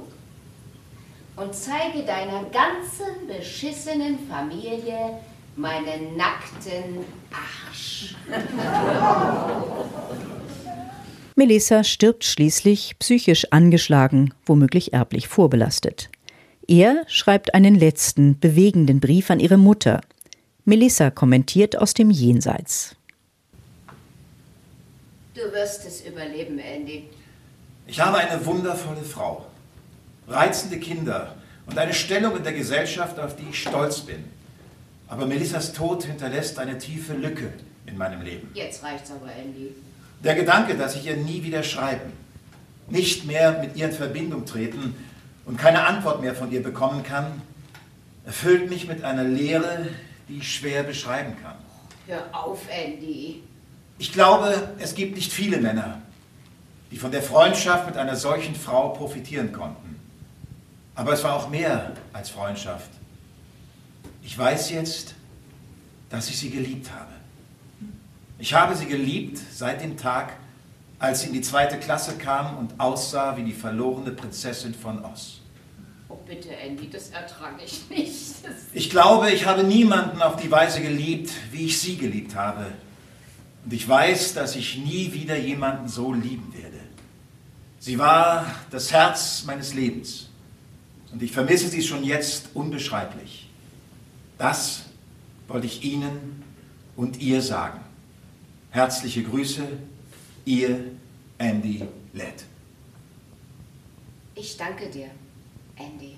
und 1.35 1.53
zeige 1.53 2.05
deiner 2.05 2.45
ganzen 2.45 3.27
beschissenen 3.27 4.17
Familie 4.29 5.19
meinen 5.57 6.15
nackten 6.15 7.03
Arsch. 7.29 8.15
Melissa 11.35 11.83
stirbt 11.83 12.23
schließlich 12.23 12.97
psychisch 12.99 13.51
angeschlagen, 13.51 14.33
womöglich 14.45 14.93
erblich 14.93 15.27
vorbelastet. 15.27 16.09
Er 16.69 17.03
schreibt 17.07 17.53
einen 17.53 17.75
letzten, 17.75 18.39
bewegenden 18.39 19.01
Brief 19.01 19.29
an 19.29 19.41
ihre 19.41 19.57
Mutter. 19.57 19.99
Melissa 20.63 21.09
kommentiert 21.09 21.77
aus 21.77 21.93
dem 21.93 22.11
Jenseits. 22.11 22.95
Du 25.35 25.51
wirst 25.51 25.85
es 25.85 26.05
überleben, 26.05 26.57
Andy. 26.59 27.09
Ich 27.87 27.99
habe 27.99 28.17
eine 28.17 28.45
wundervolle 28.45 29.03
Frau, 29.03 29.45
reizende 30.29 30.79
Kinder 30.79 31.35
und 31.65 31.77
eine 31.77 31.93
Stellung 31.93 32.37
in 32.37 32.43
der 32.43 32.53
Gesellschaft, 32.53 33.19
auf 33.19 33.35
die 33.35 33.49
ich 33.49 33.61
stolz 33.61 33.99
bin. 33.99 34.23
Aber 35.09 35.25
Melissas 35.25 35.73
Tod 35.73 36.05
hinterlässt 36.05 36.57
eine 36.57 36.77
tiefe 36.77 37.13
Lücke 37.13 37.51
in 37.85 37.97
meinem 37.97 38.21
Leben. 38.21 38.49
Jetzt 38.53 38.81
reicht's 38.81 39.11
aber, 39.11 39.29
Andy. 39.29 39.75
Der 40.23 40.35
Gedanke, 40.35 40.75
dass 40.75 40.95
ich 40.95 41.05
ihr 41.05 41.17
nie 41.17 41.43
wieder 41.43 41.63
schreiben, 41.63 42.13
nicht 42.87 43.25
mehr 43.25 43.59
mit 43.59 43.75
ihr 43.75 43.87
in 43.87 43.91
Verbindung 43.91 44.45
treten 44.45 44.95
und 45.45 45.57
keine 45.57 45.85
Antwort 45.85 46.21
mehr 46.21 46.33
von 46.33 46.49
ihr 46.49 46.63
bekommen 46.63 47.03
kann, 47.03 47.41
erfüllt 48.25 48.69
mich 48.69 48.87
mit 48.87 49.03
einer 49.03 49.25
Leere, 49.25 49.89
die 50.29 50.37
ich 50.37 50.55
schwer 50.55 50.83
beschreiben 50.83 51.35
kann. 51.43 51.57
Hör 52.07 52.23
auf, 52.31 52.61
Andy. 52.69 53.43
Ich 53.97 54.11
glaube, 54.11 54.69
es 54.79 54.95
gibt 54.95 55.15
nicht 55.15 55.31
viele 55.31 55.57
Männer, 55.57 56.01
die 56.91 56.97
von 56.97 57.11
der 57.11 57.21
Freundschaft 57.21 57.87
mit 57.87 57.97
einer 57.97 58.15
solchen 58.15 58.55
Frau 58.55 58.89
profitieren 58.89 59.51
konnten. 59.51 59.99
Aber 60.95 61.13
es 61.13 61.23
war 61.23 61.35
auch 61.35 61.49
mehr 61.49 61.93
als 62.13 62.29
Freundschaft. 62.29 62.89
Ich 64.23 64.37
weiß 64.37 64.71
jetzt, 64.71 65.15
dass 66.09 66.29
ich 66.29 66.37
sie 66.37 66.49
geliebt 66.49 66.89
habe. 66.91 67.11
Ich 68.37 68.53
habe 68.53 68.75
sie 68.75 68.85
geliebt 68.85 69.39
seit 69.51 69.81
dem 69.81 69.97
Tag, 69.97 70.33
als 70.99 71.21
sie 71.21 71.27
in 71.27 71.33
die 71.33 71.41
zweite 71.41 71.77
Klasse 71.77 72.17
kam 72.17 72.57
und 72.57 72.79
aussah 72.79 73.37
wie 73.37 73.43
die 73.43 73.53
verlorene 73.53 74.11
Prinzessin 74.11 74.73
von 74.73 75.03
Oz. 75.05 75.39
Oh, 76.09 76.17
bitte, 76.27 76.49
Andy, 76.55 76.89
das 76.89 77.09
ertrage 77.09 77.63
ich 77.63 77.89
nicht. 77.89 78.35
Ich 78.73 78.89
glaube, 78.89 79.31
ich 79.31 79.45
habe 79.45 79.63
niemanden 79.63 80.21
auf 80.21 80.35
die 80.35 80.51
Weise 80.51 80.81
geliebt, 80.81 81.31
wie 81.51 81.65
ich 81.65 81.79
sie 81.79 81.97
geliebt 81.97 82.35
habe. 82.35 82.67
Und 83.65 83.73
ich 83.73 83.87
weiß, 83.87 84.35
dass 84.35 84.55
ich 84.55 84.77
nie 84.77 85.11
wieder 85.11 85.35
jemanden 85.35 85.89
so 85.89 86.13
lieben 86.13 86.53
werde. 86.53 86.79
Sie 87.79 87.97
war 87.97 88.45
das 88.69 88.91
Herz 88.91 89.43
meines 89.45 89.73
Lebens. 89.73 90.29
Und 91.11 91.23
ich 91.23 91.31
vermisse 91.31 91.67
sie 91.69 91.81
schon 91.81 92.03
jetzt 92.03 92.49
unbeschreiblich. 92.53 93.49
Das 94.37 94.85
wollte 95.47 95.65
ich 95.65 95.83
Ihnen 95.83 96.43
und 96.95 97.19
ihr 97.21 97.41
sagen. 97.41 97.79
Herzliche 98.69 99.23
Grüße, 99.23 99.67
Ihr 100.45 100.91
Andy 101.37 101.83
Lett. 102.13 102.45
Ich 104.35 104.57
danke 104.57 104.89
dir, 104.89 105.09
Andy. 105.75 106.17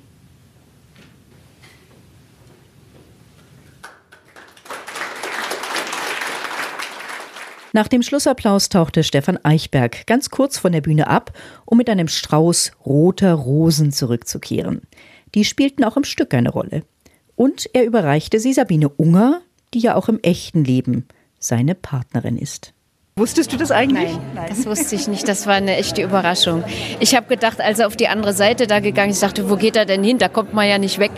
Nach 7.78 7.88
dem 7.88 8.02
Schlussapplaus 8.02 8.70
tauchte 8.70 9.04
Stefan 9.04 9.38
Eichberg 9.44 10.08
ganz 10.08 10.32
kurz 10.32 10.58
von 10.58 10.72
der 10.72 10.82
Bühne 10.82 11.06
ab, 11.06 11.32
um 11.64 11.78
mit 11.78 11.92
einem 11.92 12.08
Strauß 12.08 12.72
roter 12.84 13.34
Rosen 13.34 13.92
zurückzukehren. 13.92 14.82
Die 15.36 15.46
spielten 15.46 15.84
auch 15.84 15.96
im 15.96 16.04
Stück 16.04 16.34
eine 16.34 16.50
Rolle. 16.50 16.82
Und 17.36 17.70
er 17.74 17.86
überreichte 17.86 18.40
sie 18.40 18.52
Sabine 18.52 18.90
Unger, 18.90 19.42
die 19.76 19.80
ja 19.80 19.94
auch 19.94 20.10
im 20.10 20.20
echten 20.24 20.64
Leben 20.64 21.06
seine 21.38 21.76
Partnerin 21.76 22.40
ist. 22.40 22.74
Wusstest 23.18 23.52
du 23.52 23.58
das 23.58 23.72
eigentlich? 23.72 24.12
Nein, 24.36 24.46
das 24.48 24.64
wusste 24.68 24.94
ich 24.96 25.08
nicht. 25.08 25.28
Das 25.28 25.48
war 25.48 25.56
eine 25.56 25.76
echte 25.78 26.04
Überraschung. 26.04 26.64
Ich 27.00 27.16
habe 27.16 27.26
gedacht, 27.26 27.60
als 27.60 27.80
er 27.80 27.88
auf 27.88 27.96
die 27.96 28.08
andere 28.10 28.32
Seite 28.32 28.68
da 28.68 28.80
gegangen 28.80 29.10
ist, 29.10 29.24
dachte, 29.24 29.50
wo 29.50 29.56
geht 29.56 29.76
er 29.76 29.86
denn 29.86 30.04
hin? 30.04 30.20
Da 30.20 30.28
kommt 30.28 30.54
man 30.54 30.70
ja 30.70 30.78
nicht 30.78 31.00
weg. 31.00 31.10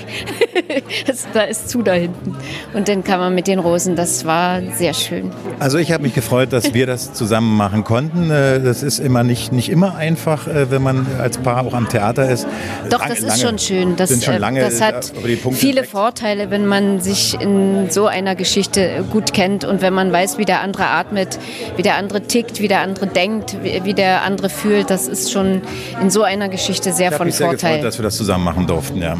da 1.33 1.41
ist 1.41 1.67
zu 1.69 1.81
da 1.81 1.91
hinten. 1.91 2.37
Und 2.73 2.87
dann 2.87 3.03
kam 3.03 3.19
er 3.19 3.29
mit 3.29 3.47
den 3.47 3.59
Rosen. 3.59 3.97
Das 3.97 4.23
war 4.23 4.61
sehr 4.77 4.93
schön. 4.93 5.29
Also 5.59 5.77
ich 5.77 5.91
habe 5.91 6.03
mich 6.03 6.13
gefreut, 6.15 6.53
dass 6.53 6.73
wir 6.73 6.87
das 6.87 7.11
zusammen 7.13 7.57
machen 7.57 7.83
konnten. 7.83 8.31
Äh, 8.31 8.61
Das 8.61 8.81
ist 8.81 8.99
immer 8.99 9.23
nicht, 9.23 9.51
nicht 9.51 9.67
immer 9.67 9.95
einfach, 9.97 10.47
äh, 10.47 10.71
wenn 10.71 10.81
man 10.81 11.05
als 11.19 11.37
Paar 11.37 11.65
auch 11.65 11.73
am 11.73 11.89
Theater 11.89 12.29
ist. 12.29 12.47
Doch, 12.89 12.99
Lange- 12.99 13.15
das 13.15 13.23
ist 13.23 13.41
schon 13.41 13.59
schön. 13.59 13.97
Das, 13.97 14.09
sind 14.09 14.23
schon 14.23 14.35
äh, 14.35 14.37
lange, 14.37 14.61
das 14.61 14.79
hat 14.79 15.11
viele 15.51 15.83
Vorteile, 15.83 16.49
wenn 16.49 16.65
man 16.65 17.01
sich 17.01 17.33
in 17.41 17.89
so 17.91 18.07
einer 18.07 18.35
Geschichte 18.35 19.03
gut 19.11 19.33
kennt 19.33 19.65
und 19.65 19.81
wenn 19.81 19.93
man 19.93 20.13
weiß, 20.13 20.37
wie 20.37 20.45
der 20.45 20.61
andere 20.61 20.85
atmet, 20.87 21.37
wie 21.75 21.81
der 21.81 21.88
andere 21.95 22.21
tickt, 22.23 22.59
wie 22.61 22.67
der 22.67 22.81
andere 22.81 23.07
denkt, 23.07 23.57
wie, 23.63 23.83
wie 23.83 23.93
der 23.93 24.23
andere 24.23 24.49
fühlt. 24.49 24.89
Das 24.89 25.07
ist 25.07 25.31
schon 25.31 25.61
in 26.01 26.09
so 26.09 26.23
einer 26.23 26.49
Geschichte 26.49 26.93
sehr 26.93 27.11
Ich 27.11 27.17
von 27.17 27.27
mich 27.27 27.35
sehr 27.35 27.47
Vorteil. 27.47 27.75
gefreut, 27.77 27.87
dass 27.87 27.97
wir 27.97 28.03
das 28.03 28.17
zusammen 28.17 28.43
machen 28.43 28.67
durften. 28.67 29.01
Ja. 29.01 29.17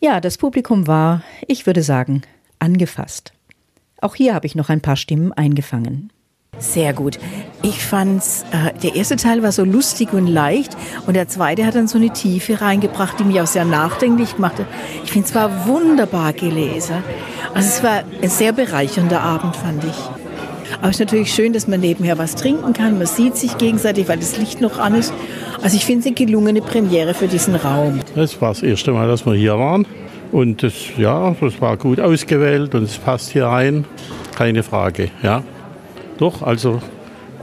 Ja, 0.00 0.20
das 0.20 0.36
Publikum 0.36 0.86
war, 0.86 1.22
ich 1.46 1.66
würde 1.66 1.82
sagen, 1.82 2.22
angefasst. 2.58 3.32
Auch 4.00 4.14
hier 4.14 4.34
habe 4.34 4.46
ich 4.46 4.54
noch 4.54 4.68
ein 4.68 4.82
paar 4.82 4.96
Stimmen 4.96 5.32
eingefangen. 5.32 6.10
Sehr 6.58 6.92
gut. 6.92 7.18
Ich 7.62 7.84
fand's, 7.84 8.44
äh, 8.52 8.78
der 8.80 8.94
erste 8.94 9.16
Teil 9.16 9.42
war 9.42 9.50
so 9.50 9.64
lustig 9.64 10.12
und 10.12 10.26
leicht 10.26 10.76
und 11.06 11.14
der 11.14 11.26
zweite 11.26 11.66
hat 11.66 11.74
dann 11.74 11.88
so 11.88 11.98
eine 11.98 12.10
Tiefe 12.10 12.60
reingebracht, 12.60 13.18
die 13.18 13.24
mich 13.24 13.40
auch 13.40 13.46
sehr 13.46 13.64
nachdenklich 13.64 14.36
gemacht 14.36 14.58
hat. 14.58 14.66
Ich 15.04 15.10
finde 15.10 15.26
es 15.26 15.34
war 15.34 15.66
wunderbar 15.66 16.32
gelesen. 16.32 17.02
Also 17.54 17.68
es 17.68 17.82
war 17.82 18.04
ein 18.22 18.28
sehr 18.28 18.52
bereichernder 18.52 19.20
Abend, 19.22 19.56
fand 19.56 19.82
ich. 19.84 19.96
Aber 20.80 20.90
es 20.90 20.96
ist 20.96 21.00
natürlich 21.00 21.32
schön, 21.32 21.52
dass 21.52 21.66
man 21.68 21.80
nebenher 21.80 22.18
was 22.18 22.34
trinken 22.34 22.72
kann. 22.72 22.98
Man 22.98 23.06
sieht 23.06 23.36
sich 23.36 23.56
gegenseitig, 23.58 24.08
weil 24.08 24.18
das 24.18 24.36
Licht 24.36 24.60
noch 24.60 24.78
an 24.78 24.94
ist. 24.94 25.12
Also 25.62 25.76
ich 25.76 25.84
finde 25.84 26.00
es 26.00 26.06
eine 26.06 26.14
gelungene 26.14 26.60
Premiere 26.60 27.14
für 27.14 27.28
diesen 27.28 27.54
Raum. 27.54 28.00
Es 28.16 28.40
war 28.40 28.50
das 28.50 28.62
erste 28.62 28.92
Mal, 28.92 29.08
dass 29.08 29.24
wir 29.24 29.34
hier 29.34 29.58
waren. 29.58 29.86
Und 30.32 30.62
das, 30.62 30.74
ja, 30.98 31.34
das 31.40 31.60
war 31.60 31.76
gut 31.76 32.00
ausgewählt 32.00 32.74
und 32.74 32.84
es 32.84 32.98
passt 32.98 33.30
hier 33.30 33.46
rein. 33.46 33.84
Keine 34.34 34.62
Frage, 34.62 35.10
ja. 35.22 35.44
Doch, 36.18 36.42
also 36.42 36.80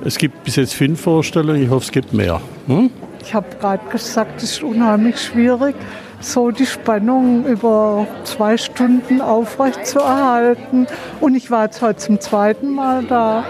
es 0.03 0.17
gibt 0.17 0.43
bis 0.43 0.57
jetzt 0.57 0.73
fünf 0.73 0.99
Vorstellungen. 0.99 1.63
Ich 1.63 1.69
hoffe, 1.69 1.85
es 1.85 1.91
gibt 1.91 2.11
mehr. 2.11 2.41
Hm? 2.67 2.89
Ich 3.23 3.33
habe 3.33 3.47
gerade 3.59 3.87
gesagt, 3.89 4.43
es 4.43 4.51
ist 4.51 4.63
unheimlich 4.63 5.19
schwierig, 5.19 5.75
so 6.21 6.51
die 6.51 6.65
Spannung 6.65 7.45
über 7.45 8.07
zwei 8.23 8.57
Stunden 8.57 9.21
aufrecht 9.21 9.85
zu 9.85 9.99
erhalten. 9.99 10.87
Und 11.19 11.35
ich 11.35 11.51
war 11.51 11.65
jetzt 11.65 11.81
heute 11.81 11.97
zum 11.97 12.19
zweiten 12.19 12.73
Mal 12.73 13.03
da. 13.03 13.43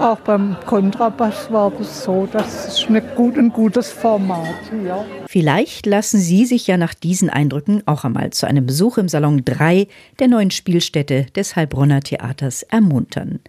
Auch 0.00 0.18
beim 0.20 0.56
Kontrabass 0.66 1.50
war 1.50 1.70
das 1.70 2.04
so. 2.04 2.28
Das 2.30 2.68
ist 2.68 2.88
eine 2.88 3.02
gut, 3.02 3.36
ein 3.36 3.50
gutes 3.50 3.90
Format. 3.90 4.54
Ja. 4.84 5.04
Vielleicht 5.26 5.86
lassen 5.86 6.18
Sie 6.18 6.44
sich 6.44 6.66
ja 6.66 6.76
nach 6.76 6.94
diesen 6.94 7.30
Eindrücken 7.30 7.82
auch 7.86 8.04
einmal 8.04 8.30
zu 8.30 8.46
einem 8.46 8.66
Besuch 8.66 8.98
im 8.98 9.08
Salon 9.08 9.44
3 9.44 9.88
der 10.18 10.28
neuen 10.28 10.50
Spielstätte 10.50 11.26
des 11.34 11.56
Heilbronner 11.56 12.00
Theaters 12.00 12.62
ermuntern. 12.62 13.40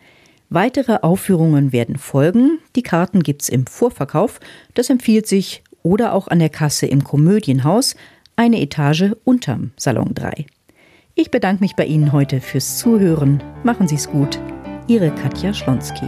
Weitere 0.49 0.99
Aufführungen 1.01 1.73
werden 1.73 1.97
folgen. 1.97 2.59
Die 2.75 2.83
Karten 2.83 3.21
gibt's 3.21 3.49
im 3.49 3.67
Vorverkauf. 3.67 4.39
Das 4.73 4.89
empfiehlt 4.89 5.27
sich 5.27 5.63
oder 5.83 6.13
auch 6.13 6.27
an 6.27 6.39
der 6.39 6.49
Kasse 6.49 6.85
im 6.85 7.03
Komödienhaus, 7.03 7.95
eine 8.37 8.61
Etage 8.61 9.15
unterm 9.25 9.71
Salon 9.75 10.13
3. 10.13 10.45
Ich 11.15 11.31
bedanke 11.31 11.63
mich 11.63 11.75
bei 11.75 11.85
Ihnen 11.85 12.13
heute 12.13 12.39
fürs 12.39 12.77
Zuhören. 12.77 13.43
Machen 13.63 13.87
Sie 13.87 13.95
es 13.95 14.09
gut. 14.09 14.39
Ihre 14.87 15.09
Katja 15.11 15.53
Schlonski. 15.53 16.05